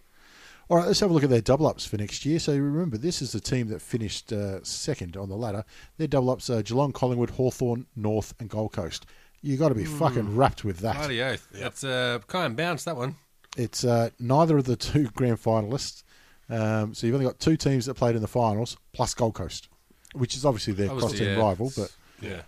All 0.70 0.78
right, 0.78 0.88
let's 0.88 1.00
have 1.00 1.10
a 1.10 1.14
look 1.14 1.24
at 1.24 1.30
their 1.30 1.42
double 1.42 1.66
ups 1.66 1.86
for 1.86 1.96
next 1.96 2.26
year. 2.26 2.40
So 2.40 2.52
remember, 2.54 2.98
this 2.98 3.22
is 3.22 3.32
the 3.32 3.40
team 3.40 3.70
that 3.70 3.82
finished 3.82 4.34
uh, 4.34 4.62
second 4.64 5.16
on 5.16 5.30
the 5.30 5.36
ladder. 5.38 5.64
Their 5.98 6.08
double 6.08 6.30
ups 6.30 6.50
are 6.50 6.62
Geelong, 6.62 6.92
Collingwood, 6.92 7.30
Hawthorn, 7.32 7.86
North, 7.96 8.34
and 8.40 8.50
Gold 8.50 8.74
Coast. 8.74 9.06
You 9.42 9.56
got 9.56 9.70
to 9.70 9.76
be 9.76 9.86
fucking 9.86 10.36
wrapped 10.36 10.66
with 10.66 10.80
that. 10.80 10.96
Bloody 10.96 11.22
oath. 11.22 11.48
That's 11.54 11.86
uh, 11.86 12.20
kind 12.28 12.48
of 12.48 12.58
bounce, 12.58 12.84
that 12.84 12.98
one. 12.98 13.16
It's 13.56 13.86
uh, 13.86 14.10
neither 14.20 14.58
of 14.58 14.66
the 14.66 14.76
two 14.76 15.06
grand 15.16 15.38
finalists. 15.38 16.04
Um, 16.50 16.94
so 16.94 17.08
you've 17.08 17.16
only 17.16 17.26
got 17.26 17.40
two 17.40 17.56
teams 17.56 17.86
that 17.86 17.94
played 17.94 18.16
in 18.16 18.22
the 18.22 18.28
finals 18.28 18.78
plus 18.92 19.14
Gold 19.14 19.36
Coast, 19.36 19.70
which 20.14 20.36
is 20.36 20.46
obviously 20.46 20.74
their 20.74 20.90
cross 20.90 21.14
team 21.14 21.30
yeah. 21.30 21.40
rival. 21.40 21.72
But 21.78 21.96
Yeah. 22.22 22.42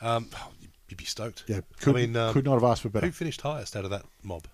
Um, 0.00 0.28
oh, 0.34 0.50
you'd 0.88 0.98
be 0.98 1.04
stoked. 1.04 1.44
yeah, 1.46 1.60
could, 1.80 1.96
I 1.96 2.00
mean, 2.00 2.16
um, 2.16 2.32
could 2.32 2.44
not 2.44 2.54
have 2.54 2.64
asked 2.64 2.82
for 2.82 2.88
better. 2.88 3.06
Who 3.06 3.12
finished 3.12 3.40
highest 3.42 3.76
out 3.76 3.84
of 3.84 3.90
that 3.90 4.04
mob? 4.22 4.46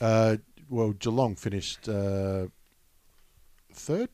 Uh, 0.00 0.36
well, 0.70 0.92
Geelong 0.92 1.36
finished 1.36 1.86
uh, 1.88 2.46
third. 3.72 4.08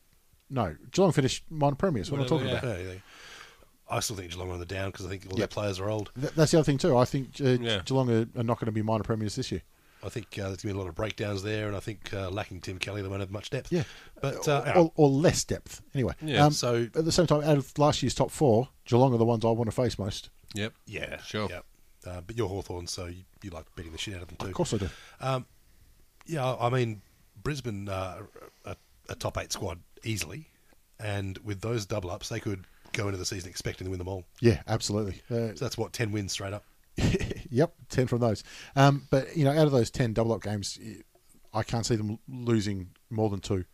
No, 0.49 0.75
Geelong 0.91 1.11
finished 1.11 1.43
minor 1.49 1.75
premiers. 1.75 2.09
What 2.11 2.19
am 2.19 2.25
I 2.25 2.27
talking 2.27 2.47
yeah. 2.47 2.59
about? 2.59 2.79
Yeah, 2.79 2.83
yeah. 2.85 2.93
I 3.89 3.99
still 4.01 4.15
think 4.17 4.31
Geelong 4.31 4.49
are 4.49 4.53
on 4.53 4.59
the 4.59 4.65
down 4.65 4.91
because 4.91 5.05
I 5.05 5.09
think 5.09 5.25
all 5.27 5.33
Yeah. 5.33 5.39
their 5.39 5.47
players 5.47 5.79
are 5.79 5.89
old. 5.89 6.11
Th- 6.19 6.33
That's 6.33 6.51
the 6.51 6.57
other 6.59 6.65
thing 6.65 6.77
too. 6.77 6.97
I 6.97 7.05
think 7.05 7.29
uh, 7.39 7.57
Yeah. 7.61 7.81
Geelong 7.85 8.09
are, 8.09 8.27
are 8.39 8.43
not 8.43 8.59
going 8.59 8.65
to 8.65 8.71
be 8.71 8.81
minor 8.81 9.03
premiers 9.03 9.35
this 9.35 9.51
year. 9.51 9.61
I 10.03 10.09
think 10.09 10.27
uh, 10.37 10.43
there's 10.49 10.57
going 10.57 10.57
to 10.57 10.67
be 10.67 10.71
a 10.73 10.77
lot 10.77 10.87
of 10.87 10.95
breakdowns 10.95 11.41
there, 11.41 11.67
and 11.67 11.75
I 11.75 11.79
think 11.79 12.13
uh, 12.13 12.29
lacking 12.29 12.61
Tim 12.61 12.77
Kelly, 12.79 13.01
they 13.01 13.07
won't 13.07 13.19
have 13.21 13.31
much 13.31 13.49
depth. 13.49 13.71
Yeah, 13.71 13.83
But 14.21 14.47
uh, 14.47 14.71
or, 14.75 14.91
or 14.95 15.09
less 15.09 15.43
depth. 15.43 15.81
Anyway, 15.95 16.13
Yeah, 16.21 16.45
um, 16.45 16.53
so- 16.53 16.83
at 16.83 17.03
the 17.05 17.11
same 17.11 17.27
time, 17.27 17.41
out 17.43 17.57
of 17.57 17.77
last 17.79 18.03
year's 18.03 18.13
top 18.13 18.29
four, 18.29 18.69
Geelong 18.85 19.13
are 19.13 19.17
the 19.17 19.25
ones 19.25 19.43
I 19.43 19.49
want 19.49 19.69
to 19.69 19.75
face 19.75 19.97
most. 19.97 20.29
Yep. 20.53 20.73
yeah, 20.85 21.17
Sure. 21.21 21.47
Yeah. 21.49 21.59
Uh, 22.05 22.21
but 22.21 22.37
you're 22.37 22.47
Hawthorn, 22.47 22.87
so 22.87 23.07
you, 23.07 23.23
you 23.41 23.49
like 23.49 23.65
beating 23.75 23.91
the 23.91 23.97
shit 23.97 24.15
out 24.15 24.21
of 24.21 24.27
them 24.29 24.37
too. 24.37 24.47
Of 24.47 24.53
course, 24.53 24.73
I 24.73 24.77
do. 24.77 24.89
Yeah, 26.27 26.55
I 26.59 26.69
mean, 26.69 27.01
Brisbane 27.41 27.89
uh, 27.89 28.19
a, 28.65 28.75
a 29.09 29.15
top 29.15 29.37
eight 29.37 29.51
squad 29.51 29.79
easily, 30.03 30.47
and 30.99 31.37
with 31.39 31.61
those 31.61 31.85
double 31.85 32.11
ups, 32.11 32.29
they 32.29 32.39
could 32.39 32.65
go 32.93 33.07
into 33.07 33.17
the 33.17 33.25
season 33.25 33.49
expecting 33.49 33.85
to 33.85 33.91
win 33.91 33.99
them 33.99 34.07
all. 34.07 34.25
Yeah, 34.41 34.61
absolutely. 34.67 35.21
Uh, 35.29 35.55
So 35.55 35.65
that's 35.65 35.77
what 35.77 35.93
ten 35.93 36.11
wins 36.11 36.31
straight 36.31 36.53
up. 36.53 36.63
yep, 37.49 37.73
ten 37.89 38.07
from 38.07 38.19
those. 38.19 38.43
Um, 38.75 39.07
but 39.09 39.35
you 39.35 39.45
know, 39.45 39.51
out 39.51 39.65
of 39.65 39.71
those 39.71 39.89
ten 39.89 40.13
double 40.13 40.33
up 40.33 40.41
games, 40.41 40.79
I 41.53 41.63
can't 41.63 41.85
see 41.85 41.95
them 41.95 42.19
losing 42.27 42.89
more 43.09 43.29
than 43.29 43.39
two. 43.39 43.65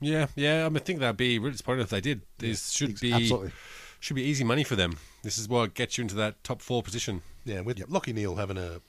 Yeah, 0.00 0.26
yeah. 0.34 0.66
I, 0.66 0.68
mean, 0.68 0.76
I 0.78 0.80
think 0.80 0.98
that'd 1.00 1.16
be 1.16 1.38
really 1.38 1.52
disappointing 1.52 1.82
if 1.82 1.90
they 1.90 2.00
did. 2.00 2.22
This 2.38 2.70
should 2.70 2.90
ex- 2.90 3.00
be 3.00 3.12
absolutely. 3.12 3.52
should 4.00 4.16
be 4.16 4.22
easy 4.24 4.44
money 4.44 4.64
for 4.64 4.76
them. 4.76 4.98
This 5.22 5.38
is 5.38 5.48
what 5.48 5.74
gets 5.74 5.96
you 5.96 6.02
into 6.02 6.14
that 6.16 6.42
top 6.44 6.60
four 6.60 6.82
position. 6.82 7.22
Yeah, 7.44 7.60
with 7.60 7.78
Lachie 7.88 8.14
Neale 8.14 8.36
having 8.36 8.58
a 8.58 8.80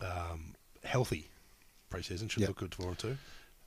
um, 0.00 0.54
healthy 0.84 1.28
preseason 1.90 2.30
should 2.30 2.40
Yep. 2.40 2.48
look 2.48 2.58
good 2.58 2.74
for 2.74 2.82
him 2.88 2.94
too. 2.96 3.16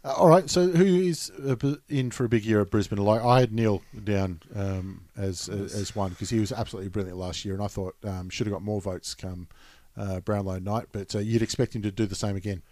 Uh, 0.03 0.13
all 0.13 0.27
right, 0.27 0.49
so 0.49 0.67
who 0.69 0.83
is 0.83 1.31
uh, 1.47 1.55
in 1.87 2.09
for 2.09 2.25
a 2.25 2.29
big 2.29 2.43
year 2.43 2.59
at 2.61 2.71
Brisbane? 2.71 2.97
Like 2.99 3.21
I 3.23 3.39
had 3.41 3.53
Neale 3.53 3.83
down 4.03 4.41
um, 4.55 5.05
as 5.15 5.47
as, 5.47 5.75
as 5.75 5.95
one 5.95 6.09
because 6.09 6.29
he 6.31 6.39
was 6.39 6.51
absolutely 6.51 6.89
brilliant 6.89 7.17
last 7.19 7.45
year, 7.45 7.53
and 7.53 7.63
I 7.63 7.67
thought 7.67 7.95
um, 8.03 8.29
should 8.29 8.47
have 8.47 8.53
got 8.53 8.63
more 8.63 8.81
votes 8.81 9.13
come 9.13 9.47
uh, 9.95 10.19
Brownlow 10.21 10.57
night. 10.59 10.87
But 10.91 11.13
uh, 11.15 11.19
you'd 11.19 11.43
expect 11.43 11.75
him 11.75 11.83
to 11.83 11.91
do 11.91 12.05
the 12.07 12.15
same 12.15 12.35
again. 12.35 12.63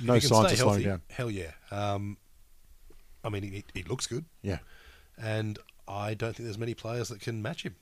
No 0.00 0.14
If 0.14 0.24
he 0.24 0.28
can 0.28 0.36
signs 0.36 0.52
of 0.52 0.58
slowing 0.58 0.82
down. 0.82 1.02
Hell 1.08 1.30
yeah. 1.30 1.52
Um, 1.70 2.18
I 3.22 3.30
mean, 3.30 3.44
he, 3.44 3.64
he 3.72 3.82
looks 3.84 4.06
good, 4.06 4.26
Yeah. 4.42 4.58
and 5.16 5.58
I 5.88 6.12
don't 6.12 6.34
think 6.36 6.44
there's 6.46 6.58
many 6.58 6.74
players 6.74 7.08
that 7.08 7.20
can 7.20 7.40
match 7.40 7.62
him. 7.62 7.76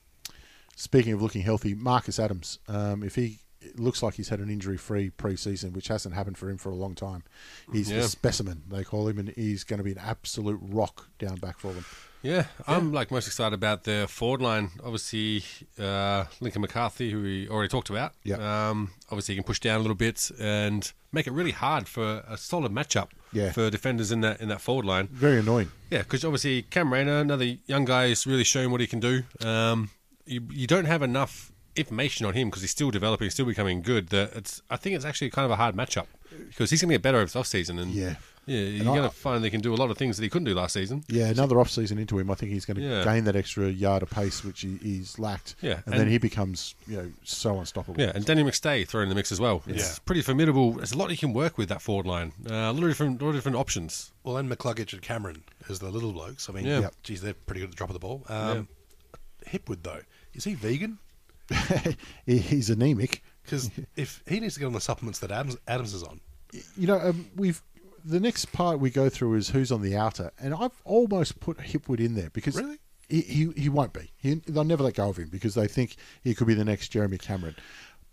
Speaking 0.77 1.11
of 1.13 1.21
looking 1.21 1.41
healthy, 1.41 1.73
Marcus 1.73 2.19
Adams, 2.19 2.59
um, 2.69 3.03
if 3.03 3.15
he 3.15 3.39
it 3.65 3.79
looks 3.79 4.01
like 4.03 4.15
he's 4.15 4.29
had 4.29 4.39
an 4.39 4.49
injury-free 4.49 5.11
pre-season, 5.11 5.73
which 5.73 5.87
hasn't 5.87 6.13
happened 6.15 6.37
for 6.37 6.49
him 6.49 6.57
for 6.57 6.69
a 6.69 6.75
long 6.75 6.95
time. 6.95 7.23
He's 7.71 7.89
Yeah. 7.91 8.01
the 8.01 8.07
specimen 8.09 8.63
they 8.69 8.83
call 8.83 9.07
him, 9.07 9.17
and 9.19 9.29
he's 9.29 9.63
going 9.63 9.77
to 9.79 9.83
be 9.83 9.91
an 9.91 9.97
absolute 9.99 10.59
rock 10.61 11.07
down 11.19 11.35
back 11.37 11.59
for 11.59 11.73
them. 11.73 11.85
Yeah, 12.21 12.45
I'm 12.67 12.93
like 12.93 13.11
most 13.11 13.27
excited 13.27 13.53
about 13.53 13.83
the 13.83 14.05
forward 14.09 14.41
line. 14.41 14.71
Obviously, 14.81 15.43
uh, 15.77 16.23
Lincoln 16.39 16.61
McCarthy, 16.61 17.11
who 17.11 17.21
we 17.21 17.49
already 17.49 17.67
talked 17.67 17.89
about. 17.89 18.13
Yeah. 18.23 18.69
Um, 18.69 18.91
obviously, 19.09 19.33
he 19.35 19.37
can 19.39 19.43
push 19.43 19.59
down 19.59 19.75
a 19.75 19.79
little 19.79 19.93
bit 19.95 20.31
and 20.39 20.89
make 21.11 21.27
it 21.27 21.31
really 21.33 21.51
hard 21.51 21.89
for 21.89 22.23
a 22.25 22.37
solid 22.37 22.71
matchup. 22.71 23.09
Yeah. 23.33 23.51
For 23.51 23.69
defenders 23.69 24.11
in 24.11 24.21
that 24.21 24.39
in 24.39 24.47
that 24.49 24.61
forward 24.61 24.85
line. 24.85 25.07
Very 25.11 25.39
annoying. 25.39 25.71
Yeah, 25.89 25.99
because 26.03 26.23
obviously 26.23 26.61
Cam 26.61 26.93
Rayner, 26.93 27.19
another 27.19 27.57
young 27.65 27.83
guy, 27.83 28.05
is 28.05 28.25
really 28.25 28.43
showing 28.45 28.71
what 28.71 28.79
he 28.79 28.87
can 28.87 28.99
do. 29.01 29.23
Um, 29.45 29.89
you 30.25 30.47
you 30.49 30.65
don't 30.67 30.85
have 30.85 31.01
enough 31.01 31.51
information 31.75 32.25
on 32.25 32.33
him 32.33 32.49
because 32.49 32.61
he's 32.61 32.71
still 32.71 32.91
developing, 32.91 33.29
still 33.29 33.45
becoming 33.45 33.81
good. 33.81 34.09
That 34.09 34.33
it's 34.35 34.61
I 34.69 34.77
think 34.77 34.95
it's 34.95 35.05
actually 35.05 35.29
kind 35.29 35.45
of 35.45 35.51
a 35.51 35.55
hard 35.55 35.75
matchup 35.75 36.07
because 36.47 36.69
he's 36.69 36.81
going 36.81 36.89
to 36.89 36.95
get 36.95 37.01
better 37.01 37.17
over 37.19 37.31
the 37.31 37.39
off 37.39 37.47
season, 37.47 37.77
and 37.79 37.91
Yeah. 37.91 38.15
yeah, 38.47 38.57
you're 38.59 38.85
going 38.85 39.03
to 39.03 39.15
find 39.15 39.43
they 39.43 39.51
can 39.51 39.61
do 39.61 39.71
a 39.73 39.77
lot 39.77 39.91
of 39.91 39.97
things 39.99 40.17
that 40.17 40.23
he 40.23 40.29
couldn't 40.29 40.45
do 40.45 40.55
last 40.55 40.73
season. 40.73 41.03
Yeah, 41.07 41.27
another 41.27 41.59
off 41.59 41.69
season 41.69 41.99
into 41.99 42.17
him, 42.17 42.31
I 42.31 42.33
think 42.35 42.51
he's 42.51 42.65
going 42.65 42.77
to 42.77 42.83
Yeah. 42.83 43.03
gain 43.03 43.23
that 43.25 43.35
extra 43.35 43.69
yard 43.69 44.01
of 44.01 44.09
pace 44.09 44.43
which 44.43 44.61
he, 44.61 44.77
he's 44.81 45.19
lacked. 45.19 45.53
Yeah, 45.61 45.81
and, 45.85 45.93
then 45.93 46.07
he 46.09 46.17
becomes 46.17 46.73
you 46.87 46.97
know 46.97 47.11
so 47.23 47.59
unstoppable. 47.59 48.01
Yeah, 48.01 48.11
and 48.15 48.25
Danny 48.25 48.43
McStay 48.43 48.87
thrown 48.87 49.03
in 49.03 49.09
the 49.09 49.15
mix 49.15 49.31
as 49.31 49.39
well. 49.39 49.61
It's 49.67 49.93
Yeah. 49.93 49.97
pretty 50.05 50.21
formidable. 50.23 50.73
There's 50.73 50.91
a 50.93 50.97
lot 50.97 51.11
you 51.11 51.17
can 51.17 51.33
work 51.33 51.57
with 51.59 51.69
that 51.69 51.81
forward 51.83 52.07
line. 52.07 52.33
Uh, 52.49 52.53
a 52.53 52.73
lot 52.73 52.83
of 52.83 52.89
different, 52.89 53.21
lot 53.21 53.29
of 53.29 53.35
different 53.35 53.57
options. 53.57 54.11
Well, 54.23 54.37
and 54.37 54.49
McCluggage 54.49 54.93
and 54.93 55.01
Cameron 55.03 55.43
as 55.69 55.77
the 55.79 55.91
little 55.91 56.13
blokes. 56.13 56.49
I 56.49 56.53
mean, 56.53 56.65
Yeah. 56.65 56.79
Yep. 56.79 56.93
geez, 57.03 57.21
they're 57.21 57.33
pretty 57.35 57.59
good 57.61 57.65
at 57.67 57.71
the 57.71 57.77
drop 57.77 57.89
of 57.89 57.93
the 57.93 57.99
ball. 57.99 58.23
Um, 58.27 58.67
Hipwood, 59.47 59.83
though, 59.83 60.01
is 60.33 60.45
he 60.45 60.55
vegan? 60.55 60.97
He- 62.25 62.37
he's 62.39 62.69
anemic. 62.69 63.23
Because 63.43 63.69
if 63.95 64.23
he 64.27 64.39
needs 64.39 64.53
to 64.53 64.59
get 64.61 64.67
on 64.67 64.73
the 64.73 64.79
supplements 64.81 65.19
that 65.19 65.31
Adams, 65.31 65.57
Adams 65.67 65.93
is 65.93 66.03
on, 66.03 66.21
You 66.77 66.87
know, 66.87 66.99
um, 66.99 67.25
we've 67.35 67.61
the 68.05 68.19
next 68.19 68.51
part 68.53 68.79
we 68.79 68.89
go 68.89 69.09
through 69.09 69.35
is 69.35 69.49
who's 69.49 69.71
on 69.71 69.81
the 69.81 69.95
outer, 69.95 70.31
and 70.39 70.53
I've 70.53 70.71
almost 70.85 71.39
put 71.39 71.57
Hipwood 71.57 71.99
in 71.99 72.15
there 72.15 72.29
because 72.31 72.55
Really? 72.55 72.77
he, 73.09 73.21
he 73.21 73.51
he 73.63 73.69
won't 73.69 73.93
be. 73.93 74.11
He, 74.17 74.35
they'll 74.47 74.63
never 74.63 74.83
let 74.83 74.95
go 74.95 75.09
of 75.09 75.17
him 75.17 75.29
because 75.29 75.55
they 75.55 75.67
think 75.67 75.95
he 76.23 76.33
could 76.35 76.47
be 76.47 76.53
the 76.53 76.65
next 76.65 76.89
Jeremy 76.89 77.17
Cameron. 77.17 77.55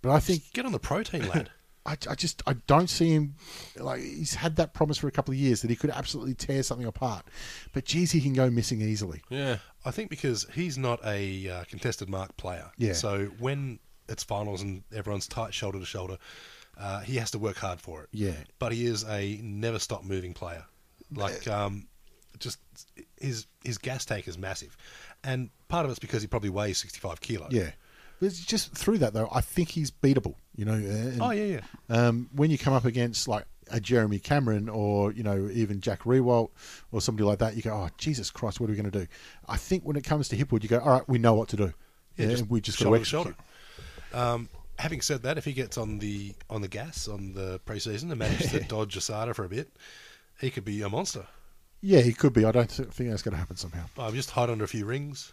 But 0.02 0.10
I 0.12 0.20
think 0.20 0.52
get 0.52 0.64
on 0.66 0.72
the 0.72 0.78
protein, 0.80 1.28
lad. 1.28 1.50
I, 1.86 1.96
I 2.08 2.14
just 2.14 2.42
I 2.46 2.54
don't 2.66 2.90
see 2.90 3.10
him 3.10 3.34
like 3.76 4.00
he's 4.00 4.34
had 4.34 4.56
that 4.56 4.74
promise 4.74 4.98
for 4.98 5.08
a 5.08 5.10
couple 5.10 5.32
of 5.32 5.38
years 5.38 5.62
that 5.62 5.70
he 5.70 5.76
could 5.76 5.90
absolutely 5.90 6.34
tear 6.34 6.62
something 6.62 6.86
apart. 6.86 7.24
But 7.72 7.84
geez, 7.86 8.12
he 8.12 8.20
can 8.20 8.34
go 8.34 8.50
missing 8.50 8.82
easily. 8.82 9.22
Yeah, 9.30 9.58
I 9.84 9.90
think 9.90 10.10
because 10.10 10.46
he's 10.52 10.76
not 10.76 11.00
a 11.04 11.48
uh, 11.48 11.64
contested 11.64 12.08
mark 12.08 12.36
player. 12.36 12.70
Yeah. 12.76 12.92
So 12.92 13.26
when 13.38 13.78
it's 14.08 14.22
finals 14.22 14.60
and 14.62 14.82
everyone's 14.94 15.26
tight 15.26 15.54
shoulder 15.54 15.78
to 15.78 15.86
shoulder, 15.86 16.18
uh, 16.78 17.00
he 17.00 17.16
has 17.16 17.30
to 17.30 17.38
work 17.38 17.56
hard 17.56 17.80
for 17.80 18.02
it. 18.02 18.08
Yeah. 18.12 18.36
But 18.58 18.72
he 18.72 18.84
is 18.84 19.04
a 19.04 19.40
never 19.42 19.78
stop 19.78 20.04
moving 20.04 20.34
player. 20.34 20.64
Like 21.14 21.48
um, 21.48 21.88
just 22.38 22.58
his 23.18 23.46
his 23.64 23.78
gas 23.78 24.04
tank 24.04 24.28
is 24.28 24.38
massive, 24.38 24.76
and 25.24 25.50
part 25.68 25.84
of 25.84 25.90
it's 25.90 25.98
because 25.98 26.22
he 26.22 26.28
probably 26.28 26.50
weighs 26.50 26.78
sixty 26.78 27.00
five 27.00 27.20
kilo. 27.20 27.48
Yeah. 27.50 27.70
But 28.20 28.32
just 28.34 28.72
through 28.72 28.98
that 28.98 29.14
though, 29.14 29.28
I 29.32 29.40
think 29.40 29.70
he's 29.70 29.90
beatable. 29.90 30.34
You 30.54 30.66
know. 30.66 30.74
and, 30.74 31.20
Oh 31.20 31.30
yeah, 31.30 31.60
yeah. 31.60 31.60
Um, 31.88 32.28
when 32.34 32.50
you 32.50 32.58
come 32.58 32.74
up 32.74 32.84
against 32.84 33.26
like 33.26 33.46
a 33.72 33.80
Jeremy 33.80 34.18
Cameron 34.18 34.68
or 34.68 35.12
you 35.12 35.22
know 35.22 35.48
even 35.52 35.80
Jack 35.80 36.02
Riewoldt 36.02 36.50
or 36.92 37.00
somebody 37.00 37.24
like 37.24 37.38
that, 37.38 37.56
you 37.56 37.62
go, 37.62 37.72
oh 37.72 37.88
Jesus 37.96 38.30
Christ, 38.30 38.60
what 38.60 38.68
are 38.68 38.72
we 38.72 38.76
going 38.76 38.90
to 38.90 38.98
do? 39.00 39.06
I 39.48 39.56
think 39.56 39.84
when 39.84 39.96
it 39.96 40.04
comes 40.04 40.28
to 40.28 40.36
Hipwood, 40.36 40.62
you 40.62 40.68
go, 40.68 40.78
all 40.78 40.90
right, 40.90 41.08
we 41.08 41.18
know 41.18 41.34
what 41.34 41.48
to 41.48 41.56
do. 41.56 41.72
Yeah, 42.16 42.26
just 42.28 42.46
we 42.48 42.60
just 42.60 42.78
got 42.78 42.90
to 42.90 42.96
execute. 42.96 43.36
Um, 44.12 44.48
having 44.78 45.00
said 45.00 45.22
that, 45.22 45.38
if 45.38 45.44
he 45.44 45.52
gets 45.52 45.78
on 45.78 45.98
the 45.98 46.34
on 46.50 46.60
the 46.60 46.68
gas 46.68 47.08
on 47.08 47.32
the 47.32 47.60
preseason 47.60 48.10
and 48.10 48.18
manages 48.18 48.50
to 48.50 48.60
dodge 48.68 48.96
Asada 48.96 49.34
for 49.34 49.44
a 49.44 49.48
bit, 49.48 49.70
he 50.40 50.50
could 50.50 50.64
be 50.64 50.82
a 50.82 50.88
monster. 50.88 51.26
Yeah, 51.80 52.00
he 52.00 52.12
could 52.12 52.34
be. 52.34 52.44
I 52.44 52.52
don't 52.52 52.70
think 52.70 53.10
that's 53.10 53.22
going 53.22 53.32
to 53.32 53.38
happen 53.38 53.56
somehow. 53.56 53.84
I'm 53.96 54.14
just 54.14 54.30
hide 54.30 54.50
under 54.50 54.64
a 54.64 54.68
few 54.68 54.84
rings. 54.84 55.32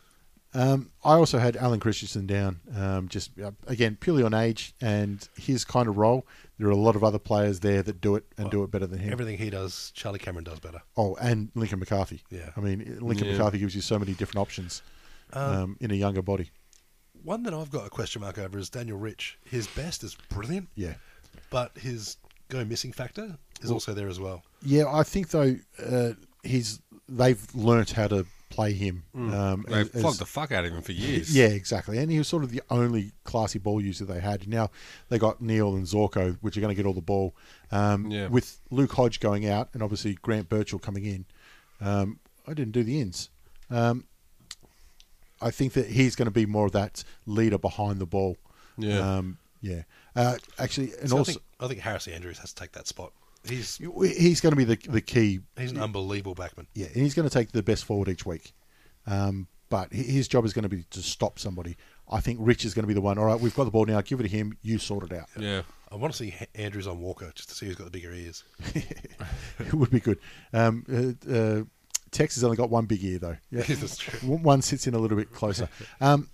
Um, 0.54 0.92
I 1.04 1.14
also 1.14 1.38
had 1.40 1.56
Allen 1.58 1.80
Christensen 1.80 2.26
down, 2.26 2.62
um, 2.76 3.08
just 3.10 3.32
uh, 3.40 3.52
again 3.68 3.98
purely 4.00 4.24
on 4.24 4.34
age 4.34 4.74
and 4.82 5.28
his 5.38 5.66
kind 5.66 5.88
of 5.88 5.98
role. 5.98 6.26
There 6.58 6.68
are 6.68 6.72
a 6.72 6.76
lot 6.76 6.96
of 6.96 7.04
other 7.04 7.20
players 7.20 7.60
there 7.60 7.84
that 7.84 8.02
do 8.02 8.16
it 8.16 8.24
and 8.38 8.50
do 8.50 8.64
it 8.64 8.72
better 8.72 8.88
than 8.88 9.00
him. 9.00 9.12
Everything 9.12 9.38
he 9.38 9.50
does, 9.50 9.92
Charlie 9.94 10.20
Cameron 10.20 10.46
does 10.46 10.60
better. 10.60 10.82
Oh, 10.96 11.16
and 11.22 11.50
Lincoln 11.54 11.80
McCarthy. 11.80 12.24
Yeah. 12.32 12.50
I 12.56 12.62
mean, 12.62 12.98
Lincoln 13.02 13.28
Yeah. 13.28 13.34
McCarthy 13.34 13.60
gives 13.60 13.76
you 13.76 13.82
so 13.82 14.00
many 14.00 14.14
different 14.14 14.42
options 14.42 14.82
um, 15.34 15.78
in 15.80 15.92
a 15.92 15.96
younger 15.96 16.22
body. 16.22 16.50
One 17.24 17.44
that 17.44 17.54
I've 17.54 17.70
got 17.70 17.86
a 17.86 17.90
question 17.90 18.22
mark 18.22 18.38
over 18.40 18.58
is 18.58 18.70
Daniel 18.70 18.98
Rich. 18.98 19.38
His 19.44 19.68
best 19.68 20.04
is 20.04 20.16
brilliant, 20.30 20.70
Yeah. 20.76 20.94
but 21.50 21.78
his 21.78 22.18
go 22.48 22.64
missing 22.64 22.94
factor 22.94 23.38
is 23.62 23.70
also 23.70 23.94
there 23.94 24.08
as 24.08 24.20
well. 24.20 24.44
Yeah, 24.64 24.86
I 24.92 25.04
think 25.04 25.30
though 25.30 25.56
uh, 25.86 26.12
he's 26.44 26.80
they've 27.10 27.46
learnt 27.54 27.92
how 27.92 28.08
to 28.08 28.26
play 28.50 28.74
him. 28.74 29.04
Um, 29.14 29.66
They 29.68 29.82
as- 29.82 29.90
flogged 29.90 30.20
the 30.20 30.26
fuck 30.26 30.52
out 30.52 30.64
of 30.66 30.72
him 30.74 30.82
for 30.82 30.94
years. 30.94 31.36
yeah, 31.36 31.48
exactly. 31.48 31.98
And 31.98 32.10
he 32.12 32.18
was 32.18 32.28
sort 32.28 32.44
of 32.44 32.52
the 32.52 32.62
only 32.70 33.12
classy 33.24 33.60
ball 33.60 33.82
user 33.82 34.06
they 34.06 34.20
had. 34.22 34.48
Now 34.48 34.70
they 35.10 35.18
got 35.20 35.42
Neale 35.42 35.76
and 35.76 35.86
Zorko, 35.86 36.38
which 36.42 36.56
are 36.58 36.62
going 36.62 36.74
to 36.74 36.82
get 36.82 36.88
all 36.88 36.94
the 36.94 37.02
ball. 37.02 37.36
Um, 37.72 38.10
Yeah. 38.10 38.28
With 38.28 38.60
Luke 38.72 38.94
Hodge 38.94 39.20
going 39.20 39.46
out 39.48 39.70
and 39.74 39.84
obviously 39.84 40.14
Grant 40.22 40.48
Birchall 40.50 40.80
coming 40.82 41.06
in, 41.06 41.26
um, 41.82 42.20
I 42.48 42.54
didn't 42.54 42.72
do 42.72 42.84
the 42.84 43.02
ins. 43.02 43.30
Um, 43.70 44.06
I 45.42 45.52
think 45.52 45.74
that 45.74 45.88
he's 45.88 46.16
going 46.16 46.26
to 46.28 46.32
be 46.32 46.46
more 46.46 46.66
of 46.68 46.72
that 46.72 47.04
leader 47.26 47.58
behind 47.58 48.00
the 48.00 48.06
ball. 48.08 48.38
Yeah. 48.78 49.00
Um, 49.18 49.38
yeah. 49.62 49.84
Uh, 50.16 50.38
actually, 50.58 50.94
and 51.00 51.10
So 51.10 51.18
also 51.18 51.32
I 51.32 51.34
think 51.34 51.44
I 51.60 51.68
think 51.68 51.80
Harris 51.82 52.08
Andrews 52.08 52.40
has 52.40 52.54
to 52.54 52.62
take 52.62 52.72
that 52.72 52.88
spot. 52.88 53.12
He's 53.50 53.78
he's 53.78 54.42
going 54.42 54.52
to 54.52 54.56
be 54.58 54.64
the 54.64 54.78
the 54.90 55.02
key. 55.02 55.40
he's 55.58 55.72
an 55.72 55.80
unbelievable 55.80 56.36
backman. 56.36 56.68
Yeah, 56.74 56.88
and 56.88 56.96
he's 56.98 57.14
going 57.14 57.28
to 57.28 57.34
take 57.34 57.52
the 57.52 57.64
best 57.64 57.86
forward 57.86 58.10
each 58.10 58.26
week. 58.26 58.54
Um, 59.06 59.48
but 59.70 59.92
his 59.94 60.28
job 60.28 60.46
is 60.46 60.54
going 60.54 60.64
to 60.64 60.70
be 60.70 60.84
to 60.92 61.02
stop 61.02 61.40
somebody. 61.40 61.76
I 62.10 62.22
think 62.22 62.40
Rich 62.42 62.64
is 62.64 62.74
going 62.74 62.84
to 62.84 62.88
be 62.88 62.94
the 62.94 63.02
one. 63.02 63.18
All 63.18 63.26
right, 63.26 63.40
we've 63.40 63.56
got 63.56 63.66
the 63.66 63.72
ball 63.72 63.86
now. 63.86 64.00
Give 64.02 64.20
it 64.20 64.24
to 64.24 64.30
him. 64.30 64.58
You 64.62 64.78
sort 64.78 65.12
it 65.12 65.18
out. 65.18 65.28
Yeah. 65.38 65.64
I 65.92 65.96
want 65.96 66.14
to 66.14 66.18
see 66.18 66.34
Andrews 66.56 66.88
on 66.88 67.00
Walker 67.00 67.32
just 67.36 67.50
to 67.50 67.56
see 67.56 67.66
who's 67.66 67.76
got 67.76 67.86
the 67.86 67.92
bigger 67.92 68.14
ears. 68.14 68.44
it 68.76 69.74
would 69.74 69.90
be 69.90 70.00
good. 70.00 70.20
Um, 70.54 70.86
uh, 71.30 71.32
uh, 71.34 71.64
Tex 72.12 72.36
has 72.36 72.44
only 72.46 72.56
got 72.58 72.70
one 72.70 72.86
big 72.86 73.04
ear 73.04 73.20
though. 73.20 73.38
Yeah, 73.52 73.62
That's 73.68 73.98
true. 73.98 74.30
One- 74.30 74.44
One 74.44 74.62
sits 74.62 74.88
in 74.88 74.94
a 74.94 75.00
little 75.00 75.18
bit 75.18 75.32
closer. 75.34 75.68
Um, 76.00 76.30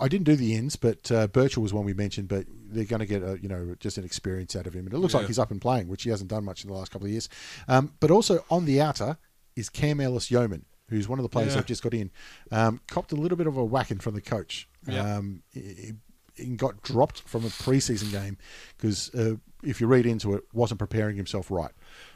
I 0.00 0.08
didn't 0.08 0.24
do 0.24 0.36
the 0.36 0.54
ends, 0.54 0.76
but 0.76 1.10
uh, 1.10 1.26
Birchall 1.28 1.62
was 1.62 1.72
one 1.72 1.84
we 1.84 1.94
mentioned. 1.94 2.28
But 2.28 2.46
they're 2.48 2.84
going 2.84 3.00
to 3.00 3.06
get 3.06 3.22
a, 3.22 3.38
you 3.40 3.48
know 3.48 3.74
just 3.80 3.98
an 3.98 4.04
experience 4.04 4.54
out 4.56 4.66
of 4.66 4.74
him, 4.74 4.86
and 4.86 4.94
it 4.94 4.98
looks 4.98 5.14
like 5.14 5.26
he's 5.26 5.38
up 5.38 5.50
and 5.50 5.60
playing, 5.60 5.88
which 5.88 6.02
he 6.04 6.10
hasn't 6.10 6.30
done 6.30 6.44
much 6.44 6.64
in 6.64 6.70
the 6.70 6.76
last 6.76 6.90
couple 6.92 7.06
of 7.06 7.10
years. 7.12 7.28
Um, 7.68 7.92
but 8.00 8.10
also 8.10 8.44
on 8.50 8.64
the 8.64 8.80
outer 8.80 9.16
is 9.56 9.68
Cam 9.68 10.00
Ellis 10.00 10.30
Yolmen, 10.30 10.62
who's 10.88 11.08
one 11.08 11.18
of 11.18 11.22
the 11.22 11.28
players 11.28 11.50
Yeah. 11.52 11.56
they've 11.56 11.66
just 11.66 11.82
got 11.82 11.94
in. 11.94 12.10
Um, 12.50 12.80
copped 12.88 13.12
a 13.12 13.16
little 13.16 13.36
bit 13.36 13.46
of 13.46 13.56
a 13.56 13.64
whacking 13.64 13.98
from 13.98 14.14
the 14.14 14.20
coach. 14.22 14.68
Yeah. 14.86 15.16
Um, 15.16 15.42
he, 15.52 15.92
he 16.34 16.46
got 16.56 16.80
dropped 16.82 17.20
from 17.28 17.44
a 17.44 17.48
preseason 17.48 18.10
game 18.10 18.38
because 18.76 19.14
uh, 19.14 19.34
if 19.62 19.80
you 19.82 19.86
read 19.86 20.06
into 20.06 20.32
it, 20.34 20.44
wasn't 20.54 20.78
preparing 20.78 21.16
himself 21.16 21.50
right. 21.50 21.70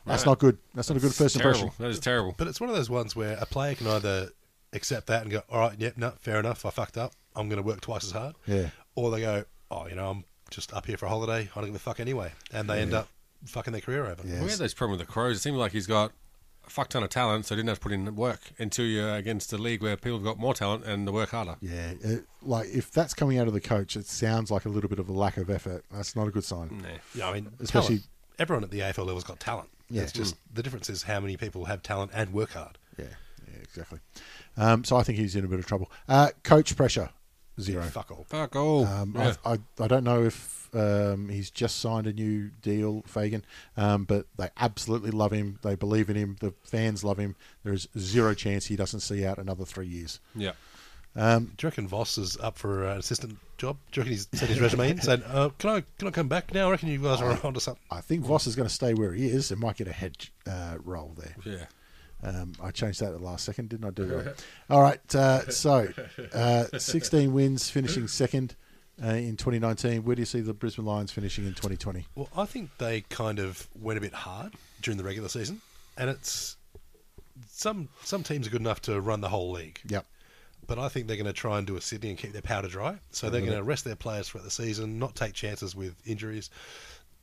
That's 0.06 0.22
Right. 0.22 0.30
not 0.32 0.38
good. 0.38 0.56
That's 0.74 0.88
not 0.88 0.96
a 0.96 1.00
good 1.00 1.14
first 1.14 1.36
terrible. 1.36 1.60
impression. 1.60 1.82
That 1.84 1.90
is 1.90 2.00
terrible. 2.00 2.34
But 2.38 2.48
it's 2.48 2.58
one 2.60 2.70
of 2.70 2.76
those 2.76 2.88
ones 2.88 3.14
where 3.14 3.36
a 3.38 3.44
player 3.44 3.74
can 3.74 3.86
either 3.88 4.30
accept 4.72 5.06
that 5.08 5.22
and 5.22 5.30
go, 5.30 5.42
"All 5.50 5.60
right, 5.60 5.78
yep, 5.78 5.98
no, 5.98 6.12
fair 6.18 6.40
enough. 6.40 6.64
I 6.64 6.70
fucked 6.70 6.96
up. 6.96 7.12
I'm 7.36 7.48
going 7.48 7.60
to 7.62 7.66
work 7.66 7.80
twice 7.80 8.04
as 8.04 8.10
hard." 8.12 8.34
Yeah. 8.46 8.70
Or 8.94 9.10
they 9.10 9.20
go, 9.20 9.44
"Oh, 9.70 9.86
you 9.86 9.94
know, 9.94 10.10
I'm 10.10 10.24
just 10.50 10.72
up 10.72 10.86
here 10.86 10.96
for 10.96 11.06
a 11.06 11.08
holiday. 11.08 11.48
I 11.54 11.60
don't 11.60 11.66
give 11.66 11.74
a 11.76 11.78
fuck 11.78 12.00
anyway," 12.00 12.32
and 12.52 12.68
they 12.68 12.80
end 12.80 12.94
up 12.94 13.08
fucking 13.44 13.72
their 13.72 13.80
career 13.82 14.06
over. 14.06 14.22
Yeah. 14.26 14.42
We 14.42 14.50
had 14.50 14.58
those 14.58 14.74
problem 14.74 14.98
with 14.98 15.06
the 15.06 15.12
Crows. 15.12 15.36
It 15.36 15.40
seemed 15.40 15.56
like 15.58 15.72
he's 15.72 15.86
got 15.86 16.12
a 16.66 16.70
fuck 16.70 16.88
ton 16.88 17.02
of 17.04 17.10
talent, 17.10 17.46
so 17.46 17.54
he 17.54 17.58
didn't 17.60 17.68
have 17.68 17.78
to 17.78 17.82
put 17.82 17.92
in 17.92 18.16
work 18.16 18.40
until 18.58 18.84
you're 18.84 19.14
against 19.14 19.52
a 19.52 19.58
league 19.58 19.82
where 19.82 19.96
people 19.96 20.18
have 20.18 20.24
got 20.24 20.38
more 20.38 20.54
talent 20.54 20.84
and 20.84 21.06
they 21.06 21.12
work 21.12 21.30
harder. 21.30 21.56
Yeah, 21.60 21.92
uh, 22.04 22.08
like 22.42 22.68
if 22.68 22.90
that's 22.90 23.14
coming 23.14 23.38
out 23.38 23.46
of 23.46 23.52
the 23.54 23.60
coach, 23.60 23.94
it 23.96 24.06
sounds 24.06 24.50
like 24.50 24.64
a 24.64 24.68
little 24.68 24.90
bit 24.90 24.98
of 24.98 25.08
a 25.08 25.12
lack 25.12 25.36
of 25.36 25.48
effort. 25.50 25.84
That's 25.92 26.16
not 26.16 26.26
a 26.26 26.30
good 26.30 26.44
sign. 26.44 26.80
Nah. 26.82 26.88
Yeah, 27.14 27.28
I 27.28 27.34
mean, 27.34 27.52
Especially- 27.60 27.98
talent. 27.98 28.08
everyone 28.38 28.64
at 28.64 28.70
the 28.70 28.80
AFL 28.80 29.04
level's 29.06 29.24
got 29.24 29.38
talent. 29.38 29.68
Yeah. 29.88 30.02
It's 30.02 30.10
just 30.12 30.34
the 30.52 30.64
difference 30.64 30.90
is 30.90 31.04
how 31.04 31.20
many 31.20 31.36
people 31.36 31.66
have 31.66 31.82
talent 31.84 32.10
and 32.12 32.32
work 32.32 32.50
hard. 32.52 32.78
Yeah, 32.98 33.04
yeah, 33.46 33.58
exactly. 33.62 34.00
Um, 34.56 34.82
so 34.82 34.96
I 34.96 35.04
think 35.04 35.18
he's 35.18 35.36
in 35.36 35.44
a 35.44 35.48
bit 35.48 35.60
of 35.60 35.66
trouble. 35.66 35.88
Uh, 36.08 36.30
coach 36.42 36.74
pressure, 36.76 37.10
zero. 37.60 37.82
Fuck 37.84 38.10
all. 38.10 38.24
Fuck 38.28 38.56
all. 38.56 38.84
Um, 38.86 39.14
Yeah. 39.16 39.34
I, 39.44 39.52
I, 39.54 39.58
I 39.80 39.88
don't 39.88 40.04
know 40.04 40.24
if 40.24 40.68
um, 40.74 41.28
he's 41.28 41.50
just 41.50 41.78
signed 41.80 42.06
a 42.06 42.12
new 42.12 42.50
deal, 42.62 43.02
Fagan, 43.06 43.44
um, 43.76 44.04
but 44.04 44.26
they 44.36 44.50
absolutely 44.58 45.10
love 45.10 45.32
him. 45.32 45.58
They 45.62 45.74
believe 45.74 46.10
in 46.10 46.16
him. 46.16 46.36
The 46.40 46.52
fans 46.64 47.02
love 47.04 47.18
him. 47.18 47.36
There 47.64 47.72
is 47.72 47.88
zero 47.98 48.34
chance 48.34 48.66
he 48.66 48.76
doesn't 48.76 49.00
see 49.00 49.24
out 49.24 49.38
another 49.38 49.64
three 49.64 49.86
years. 49.88 50.20
yeah. 50.34 50.52
Um, 51.18 51.52
Do 51.56 51.64
you 51.64 51.68
reckon 51.70 51.88
Voss 51.88 52.18
is 52.18 52.36
up 52.42 52.58
for 52.58 52.84
an 52.84 52.98
assistant 52.98 53.38
job? 53.56 53.78
Do 53.90 54.00
you 54.00 54.02
reckon 54.02 54.12
he's 54.12 54.28
sent 54.34 54.50
his 54.50 54.60
resume 54.60 54.90
in 54.90 55.00
saying, 55.00 55.22
uh, 55.26 55.48
"Can 55.58 55.70
I 55.70 55.82
can 55.96 56.08
I 56.08 56.10
come 56.10 56.28
back 56.28 56.52
now? 56.52 56.68
I 56.68 56.72
reckon 56.72 56.90
you 56.90 57.02
guys 57.02 57.22
are 57.22 57.38
onto 57.42 57.58
something." 57.58 57.82
I 57.90 58.02
think 58.02 58.22
Voss 58.26 58.46
is 58.46 58.54
going 58.54 58.68
to 58.68 58.74
stay 58.74 58.92
where 58.92 59.14
he 59.14 59.26
is 59.26 59.50
and 59.50 59.58
might 59.58 59.76
get 59.78 59.88
a 59.88 59.92
head 59.94 60.14
uh, 60.46 60.76
role 60.84 61.14
there. 61.16 61.34
Yeah. 61.46 61.64
Um, 62.26 62.52
I 62.60 62.72
changed 62.72 63.00
that 63.00 63.12
at 63.12 63.18
the 63.18 63.24
last 63.24 63.44
second, 63.44 63.68
didn't 63.68 63.86
I? 63.86 63.90
Do 63.90 64.06
that? 64.06 64.44
All 64.70 64.82
right. 64.82 65.14
Uh, 65.14 65.48
so, 65.48 65.88
uh, 66.34 66.64
16 66.76 67.32
wins, 67.32 67.70
finishing 67.70 68.08
second 68.08 68.56
uh, 69.02 69.08
in 69.08 69.36
2019. 69.36 70.02
Where 70.04 70.16
do 70.16 70.22
you 70.22 70.26
see 70.26 70.40
the 70.40 70.52
Brisbane 70.52 70.84
Lions 70.84 71.12
finishing 71.12 71.46
in 71.46 71.52
2020? 71.52 72.06
Well, 72.16 72.28
I 72.36 72.44
think 72.44 72.70
they 72.78 73.02
kind 73.02 73.38
of 73.38 73.68
went 73.80 73.98
a 73.98 74.00
bit 74.00 74.12
hard 74.12 74.54
during 74.82 74.98
the 74.98 75.04
regular 75.04 75.28
season, 75.28 75.60
and 75.96 76.10
it's 76.10 76.56
some 77.48 77.88
some 78.02 78.24
teams 78.24 78.46
are 78.48 78.50
good 78.50 78.60
enough 78.60 78.82
to 78.82 79.00
run 79.00 79.20
the 79.20 79.28
whole 79.28 79.52
league. 79.52 79.78
Yep. 79.86 80.04
But 80.66 80.80
I 80.80 80.88
think 80.88 81.06
they're 81.06 81.16
going 81.16 81.26
to 81.26 81.32
try 81.32 81.58
and 81.58 81.66
do 81.66 81.76
a 81.76 81.80
Sydney 81.80 82.08
and 82.10 82.18
keep 82.18 82.32
their 82.32 82.42
powder 82.42 82.66
dry. 82.66 82.98
So 83.12 83.30
they're 83.30 83.40
going 83.40 83.52
to 83.52 83.62
rest 83.62 83.84
their 83.84 83.94
players 83.94 84.28
throughout 84.28 84.42
the 84.42 84.50
season, 84.50 84.98
not 84.98 85.14
take 85.14 85.32
chances 85.32 85.76
with 85.76 85.94
injuries, 86.04 86.50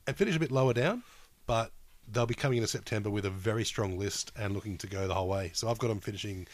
and 0.06 0.16
finish 0.16 0.34
a 0.34 0.38
bit 0.38 0.50
lower 0.50 0.72
down. 0.72 1.02
But 1.46 1.70
they'll 2.12 2.26
be 2.26 2.34
coming 2.34 2.58
into 2.58 2.68
September 2.68 3.10
with 3.10 3.24
a 3.24 3.30
very 3.30 3.64
strong 3.64 3.98
list 3.98 4.32
and 4.38 4.54
looking 4.54 4.78
to 4.78 4.86
go 4.86 5.06
the 5.06 5.14
whole 5.14 5.28
way. 5.28 5.50
So 5.54 5.68
I've 5.68 5.78
got 5.78 5.88
them 5.88 6.00
finishing 6.00 6.46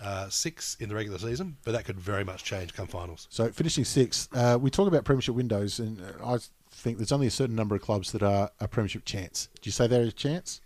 uh, 0.00 0.28
six 0.28 0.76
in 0.80 0.88
the 0.88 0.94
regular 0.94 1.18
season, 1.18 1.56
but 1.64 1.72
that 1.72 1.84
could 1.84 2.00
very 2.00 2.24
much 2.24 2.44
change 2.44 2.72
come 2.72 2.86
finals. 2.86 3.28
So, 3.30 3.50
finishing 3.50 3.84
sixth, 3.84 4.34
uh, 4.34 4.58
we 4.60 4.70
talk 4.70 4.88
about 4.88 5.04
premiership 5.04 5.34
windows, 5.34 5.78
and 5.78 6.00
uh, 6.00 6.34
I 6.34 6.38
think 6.70 6.98
there's 6.98 7.12
only 7.12 7.26
a 7.26 7.30
certain 7.30 7.56
number 7.56 7.74
of 7.74 7.82
clubs 7.82 8.12
that 8.12 8.22
are 8.22 8.50
a 8.60 8.68
premiership 8.68 9.04
chance. 9.04 9.48
Do 9.60 9.68
you 9.68 9.72
say 9.72 9.86
they're 9.86 10.02
a 10.02 10.12
chance? 10.12 10.60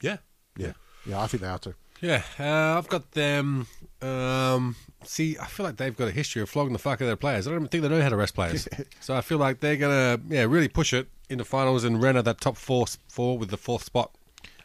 Yeah. 0.00 0.18
Yeah. 0.56 0.72
Yeah, 1.06 1.22
I 1.22 1.26
think 1.26 1.42
they 1.42 1.48
are 1.48 1.58
too. 1.58 1.74
Yeah, 2.00 2.22
uh, 2.38 2.76
I've 2.78 2.88
got 2.88 3.12
them. 3.12 3.66
Um, 4.02 4.76
see, 5.04 5.38
I 5.38 5.46
feel 5.46 5.64
like 5.64 5.76
they've 5.76 5.96
got 5.96 6.08
a 6.08 6.10
history 6.10 6.42
of 6.42 6.50
flogging 6.50 6.74
the 6.74 6.78
fuck 6.78 6.98
out 6.98 7.02
of 7.02 7.06
their 7.06 7.16
players. 7.16 7.46
I 7.46 7.50
don't 7.50 7.60
even 7.60 7.68
think 7.68 7.82
they 7.82 7.88
know 7.88 8.02
how 8.02 8.10
to 8.10 8.16
rest 8.16 8.34
players. 8.34 8.68
so 9.00 9.14
I 9.14 9.22
feel 9.22 9.38
like 9.38 9.60
they're 9.60 9.76
gonna, 9.76 10.20
yeah, 10.28 10.42
really 10.42 10.68
push 10.68 10.92
it 10.92 11.08
in 11.28 11.38
the 11.38 11.44
finals 11.44 11.84
and 11.84 12.02
out 12.02 12.24
that 12.24 12.40
top 12.40 12.56
four, 12.56 12.86
four 13.08 13.38
with 13.38 13.50
the 13.50 13.56
fourth 13.56 13.84
spot. 13.84 14.14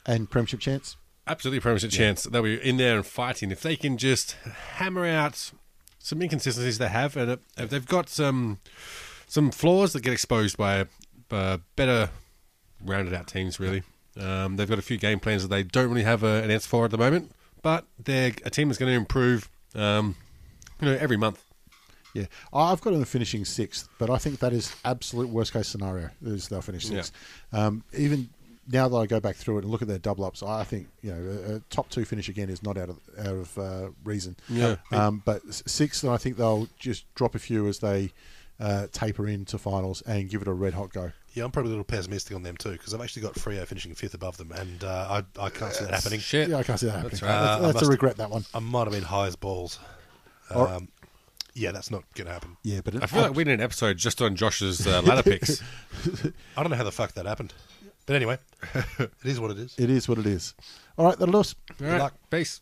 And 0.06 0.30
premiership 0.30 0.60
chance? 0.60 0.98
Absolutely, 1.28 1.60
premiership 1.60 1.91
chance. 1.91 2.24
They'll 2.24 2.43
be 2.43 2.56
in 2.56 2.78
there 2.78 2.98
and 2.98 3.06
fighting 3.06 3.52
if 3.52 3.62
they 3.62 3.76
can 3.76 3.98
just 3.98 4.32
hammer 4.74 5.06
out 5.06 5.52
some 6.00 6.22
inconsistencies 6.22 6.78
they 6.78 6.88
have, 6.88 7.15
and 7.15 7.39
if 7.58 7.69
they've 7.69 7.86
got 7.86 8.10
some 8.10 8.60
some 9.28 9.52
flaws 9.52 9.93
that 9.93 10.02
get 10.02 10.13
exposed 10.13 10.58
by 10.58 10.86
uh, 11.30 11.58
better 11.76 12.10
rounded 12.84 13.13
out 13.13 13.28
teams. 13.28 13.60
Really, 13.60 13.84
um, 14.19 14.56
they've 14.56 14.69
got 14.69 14.80
a 14.80 14.84
few 14.84 14.98
game 14.98 15.19
plans 15.19 15.43
that 15.43 15.50
they 15.50 15.62
don't 15.62 15.89
really 15.89 16.04
have 16.04 16.24
a, 16.24 16.41
an 16.41 16.50
answer 16.50 16.67
for 16.67 16.86
at 16.86 16.91
the 16.91 16.98
moment, 16.98 17.32
but 17.62 17.86
they're 18.04 18.32
a 18.43 18.50
team 18.50 18.69
that's 18.69 18.80
going 18.80 18.91
to 18.91 18.98
improve. 18.98 19.50
Um, 19.76 20.15
you 20.82 20.88
know, 20.88 20.98
every 21.00 21.17
month. 21.17 21.43
Yeah, 22.13 22.26
I've 22.54 22.82
got 22.82 22.91
them 22.91 23.04
finishing 23.06 23.45
sixth, 23.45 23.88
but 24.00 24.10
I 24.10 24.17
think 24.17 24.39
that 24.39 24.54
is 24.54 24.76
absolute 24.84 25.30
worst 25.30 25.54
case 25.54 25.67
scenario. 25.67 26.10
Is 26.24 26.48
they'll 26.48 26.62
finish 26.62 26.86
sixth. 26.88 27.12
Um, 27.54 27.84
even 27.98 28.30
now 28.72 28.88
that 28.88 28.95
I 28.98 29.06
go 29.06 29.19
back 29.19 29.36
through 29.36 29.58
it 29.60 29.63
and 29.63 29.72
look 29.72 29.82
at 29.82 29.88
their 29.88 30.00
double 30.00 30.26
ups, 30.26 30.41
I 30.43 30.63
think 30.63 30.88
you 31.02 31.12
know 31.12 31.54
a, 31.54 31.56
a 31.56 31.60
top 31.69 31.89
two 31.89 32.06
finish 32.06 32.28
again 32.30 32.50
is 32.50 32.63
not 32.63 32.78
out 32.78 32.89
of 32.89 33.00
out 33.19 33.26
of 33.36 33.58
uh, 33.58 33.89
reason. 34.04 34.36
Yeah. 34.50 34.78
Um, 34.91 35.22
but 35.26 35.41
s- 35.48 35.63
sixth, 35.67 36.04
I 36.06 36.17
think 36.17 36.38
they'll 36.38 36.67
just 36.80 37.06
drop 37.15 37.36
a 37.36 37.39
few 37.39 37.67
as 37.67 37.80
they 37.80 38.12
uh, 38.60 38.88
taper 38.91 39.28
into 39.28 39.58
finals 39.58 40.02
and 40.04 40.30
give 40.30 40.41
it 40.41 40.48
a 40.48 40.54
red 40.54 40.74
hot 40.74 40.91
go. 40.91 41.12
Yeah, 41.36 41.43
I'm 41.45 41.52
probably 41.52 41.69
a 41.69 41.74
little 41.74 41.84
pessimistic 41.86 42.36
on 42.36 42.41
them 42.41 42.58
too 42.58 42.72
because 42.72 42.93
I've 42.93 43.02
actually 43.02 43.22
got 43.22 43.36
Freo 43.36 43.65
finishing 43.67 43.93
fifth 43.93 44.15
above 44.15 44.38
them, 44.38 44.52
and 44.52 44.84
uh, 44.84 45.22
I, 45.39 45.45
I 45.45 45.50
can't 45.52 45.72
see 45.74 45.86
that 45.86 45.93
happening. 45.93 46.19
Shit. 46.19 46.50
Yeah, 46.50 46.58
I 46.58 46.63
can't 46.63 46.80
see 46.80 46.88
that 46.88 46.93
happening. 46.93 47.10
That's 47.12 47.22
That's, 47.22 47.32
right. 47.32 47.65
Uh, 47.65 47.69
I 47.69 47.72
that's 47.72 47.86
a 47.88 47.89
regret 47.91 48.17
that 48.17 48.32
one. 48.32 48.45
I 48.54 48.58
might 48.60 48.86
have 48.86 48.93
been 48.93 49.04
high 49.04 49.28
as 49.28 49.36
balls. 49.36 49.80
Or- 50.54 50.67
Um, 50.67 50.88
yeah, 51.60 51.72
that's 51.72 51.91
not 51.91 52.04
going 52.15 52.28
to 52.28 52.34
happen. 52.34 52.58
Yeah, 52.63 52.80
but 52.84 52.95
it, 52.95 53.04
I 53.04 53.06
feel 53.06 53.22
like 53.22 53.36
we 53.36 53.43
need 53.43 53.54
an 53.54 53.62
episode 53.62 53.98
just 53.98 54.22
on 54.22 54.36
Josh's 54.36 54.88
uh, 54.88 55.02
ladder 55.02 55.24
picks. 55.24 55.62
I 56.58 56.62
don't 56.62 56.69
know 56.69 56.78
how 56.78 56.84
the 56.84 56.91
fuck 56.91 57.13
that 57.13 57.26
happened. 57.26 57.54
But 58.06 58.15
anyway, 58.15 58.39
it 58.74 59.12
is 59.24 59.39
what 59.39 59.52
it 59.52 59.60
is. 59.60 59.76
it 59.78 59.89
is 59.89 60.08
what 60.08 60.17
it 60.17 60.26
is. 60.26 60.56
All 60.98 61.06
right, 61.06 61.17
that'll 61.19 61.32
do 61.34 61.39
us. 61.39 61.56
All 61.82 61.88
right, 61.88 62.00
luck. 62.00 62.13
peace. 62.32 62.62